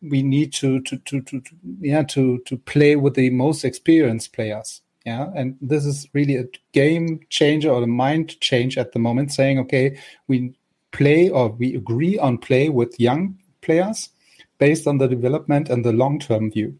we 0.02 0.22
need 0.22 0.52
to 0.54 0.80
to, 0.82 0.96
to 0.98 1.20
to 1.22 1.40
to 1.40 1.50
yeah 1.80 2.02
to 2.04 2.38
to 2.46 2.56
play 2.56 2.96
with 2.96 3.14
the 3.14 3.30
most 3.30 3.64
experienced 3.64 4.32
players. 4.32 4.80
Yeah, 5.04 5.30
and 5.34 5.56
this 5.60 5.86
is 5.86 6.08
really 6.12 6.36
a 6.36 6.44
game 6.72 7.20
changer 7.30 7.70
or 7.70 7.82
a 7.82 7.86
mind 7.86 8.38
change 8.40 8.76
at 8.76 8.92
the 8.92 8.98
moment. 8.98 9.32
Saying, 9.32 9.58
okay, 9.60 9.98
we 10.26 10.52
play 10.92 11.28
or 11.28 11.50
we 11.50 11.74
agree 11.74 12.18
on 12.18 12.38
play 12.38 12.68
with 12.68 13.00
young 13.00 13.38
players 13.62 14.10
based 14.58 14.86
on 14.86 14.98
the 14.98 15.08
development 15.08 15.68
and 15.68 15.84
the 15.84 15.92
long 15.92 16.18
term 16.18 16.50
view. 16.50 16.78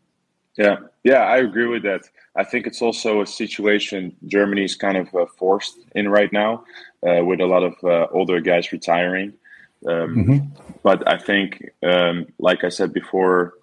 Yeah, 0.57 0.79
yeah, 1.05 1.23
I 1.23 1.39
agree 1.39 1.67
with 1.67 1.85
that. 1.85 2.03
I 2.35 2.45
think 2.45 2.67
it's 2.67 2.83
also 2.83 3.23
a 3.23 3.27
situation 3.27 4.15
germany 4.27 4.65
is 4.65 4.75
kind 4.75 4.97
of 4.97 5.15
uh, 5.15 5.27
forced 5.39 5.79
in 5.95 6.09
right 6.09 6.33
now, 6.33 6.65
uh, 7.07 7.25
with 7.25 7.41
a 7.41 7.47
lot 7.47 7.63
of 7.63 7.75
uh, 7.85 8.09
older 8.13 8.41
guys 8.41 8.73
retiring. 8.73 9.33
Um, 9.87 10.17
mm-hmm. 10.17 10.63
But 10.83 11.09
I 11.11 11.19
think, 11.19 11.71
um, 11.83 12.27
like 12.39 12.65
I 12.65 12.69
said 12.69 12.93
before, 12.93 13.55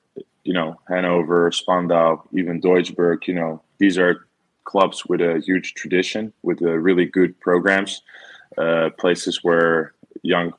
you 0.44 0.54
know, 0.54 0.80
Hanover, 0.88 1.52
Spandau, 1.52 2.22
even 2.34 2.62
Duisburg, 2.62 3.28
you 3.28 3.34
know, 3.34 3.62
these 3.80 3.98
are 3.98 4.28
clubs 4.64 5.06
with 5.06 5.22
a 5.22 5.42
huge 5.46 5.74
tradition, 5.74 6.34
with 6.44 6.62
uh, 6.62 6.72
really 6.72 7.06
good 7.06 7.40
programs, 7.40 8.02
uh, 8.58 8.90
places 8.98 9.44
where 9.44 9.94
young 10.22 10.54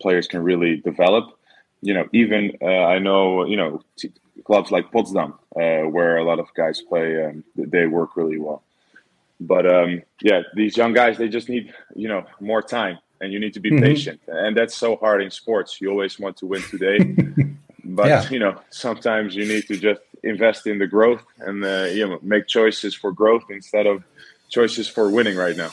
players 0.00 0.26
can 0.26 0.42
really 0.42 0.76
develop. 0.76 1.38
You 1.80 1.94
know, 1.94 2.08
even 2.12 2.56
uh, 2.60 2.66
I 2.66 2.98
know, 2.98 3.44
you 3.44 3.56
know, 3.56 3.82
t- 3.96 4.12
clubs 4.44 4.70
like 4.70 4.90
Potsdam, 4.90 5.34
uh, 5.54 5.82
where 5.82 6.16
a 6.16 6.24
lot 6.24 6.40
of 6.40 6.52
guys 6.54 6.80
play, 6.80 7.22
and 7.22 7.44
they 7.56 7.86
work 7.86 8.16
really 8.16 8.38
well. 8.38 8.62
But 9.40 9.72
um, 9.72 10.02
yeah, 10.20 10.42
these 10.54 10.76
young 10.76 10.92
guys, 10.92 11.16
they 11.16 11.28
just 11.28 11.48
need, 11.48 11.72
you 11.94 12.08
know, 12.08 12.24
more 12.40 12.62
time 12.62 12.98
and 13.20 13.32
you 13.32 13.40
need 13.40 13.54
to 13.54 13.60
be 13.60 13.70
mm-hmm. 13.70 13.84
patient. 13.84 14.20
And 14.28 14.56
that's 14.56 14.76
so 14.76 14.96
hard 14.96 15.22
in 15.22 15.30
sports. 15.30 15.80
You 15.80 15.90
always 15.90 16.18
want 16.18 16.36
to 16.38 16.46
win 16.46 16.62
today. 16.62 16.98
but, 17.84 18.06
yeah. 18.06 18.28
you 18.28 18.38
know, 18.38 18.60
sometimes 18.70 19.34
you 19.34 19.46
need 19.46 19.66
to 19.68 19.76
just 19.76 20.00
invest 20.22 20.66
in 20.66 20.78
the 20.78 20.86
growth 20.86 21.24
and, 21.38 21.64
uh, 21.64 21.84
you 21.84 22.06
know, 22.06 22.18
make 22.22 22.46
choices 22.46 22.94
for 22.94 23.12
growth 23.12 23.44
instead 23.50 23.86
of 23.86 24.04
choices 24.48 24.88
for 24.88 25.10
winning 25.10 25.36
right 25.36 25.56
now. 25.56 25.70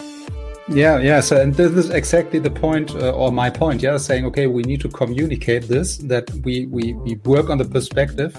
Yeah, 0.68 1.00
yeah. 1.00 1.20
So, 1.20 1.40
and 1.40 1.54
this 1.54 1.72
is 1.74 1.92
exactly 1.92 2.40
the 2.40 2.50
point, 2.50 2.96
uh, 2.96 3.12
or 3.12 3.32
my 3.32 3.52
point. 3.52 3.84
Yeah, 3.84 3.98
saying 3.98 4.26
okay, 4.26 4.48
we 4.48 4.64
need 4.64 4.82
to 4.82 4.90
communicate 4.90 5.68
this 5.68 5.98
that 5.98 6.32
we 6.44 6.66
we, 6.66 6.94
we 6.94 7.16
work 7.18 7.52
on 7.52 7.60
the 7.60 7.66
perspective, 7.66 8.36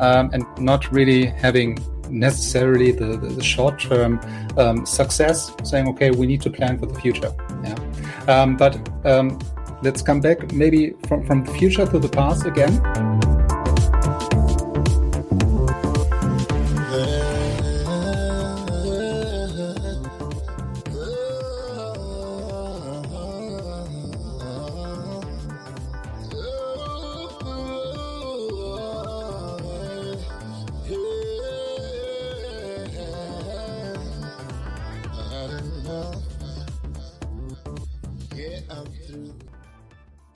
um, 0.00 0.28
and 0.32 0.44
not 0.58 0.90
really 0.90 1.26
having 1.26 1.78
necessarily 2.10 2.92
the, 2.92 3.16
the, 3.16 3.28
the 3.28 3.42
short 3.42 3.78
term 3.78 4.20
um, 4.56 4.86
success. 4.86 5.52
Saying 5.64 5.88
okay, 5.88 6.10
we 6.10 6.26
need 6.26 6.42
to 6.42 6.50
plan 6.50 6.78
for 6.78 6.86
the 6.86 6.98
future. 7.00 7.32
Yeah, 7.62 7.78
um, 8.26 8.56
but 8.56 8.76
um, 9.04 9.38
let's 9.82 10.02
come 10.02 10.20
back 10.20 10.52
maybe 10.52 10.94
from 11.06 11.26
from 11.26 11.44
the 11.44 11.52
future 11.52 11.86
to 11.86 11.98
the 11.98 12.08
past 12.08 12.46
again. 12.46 13.27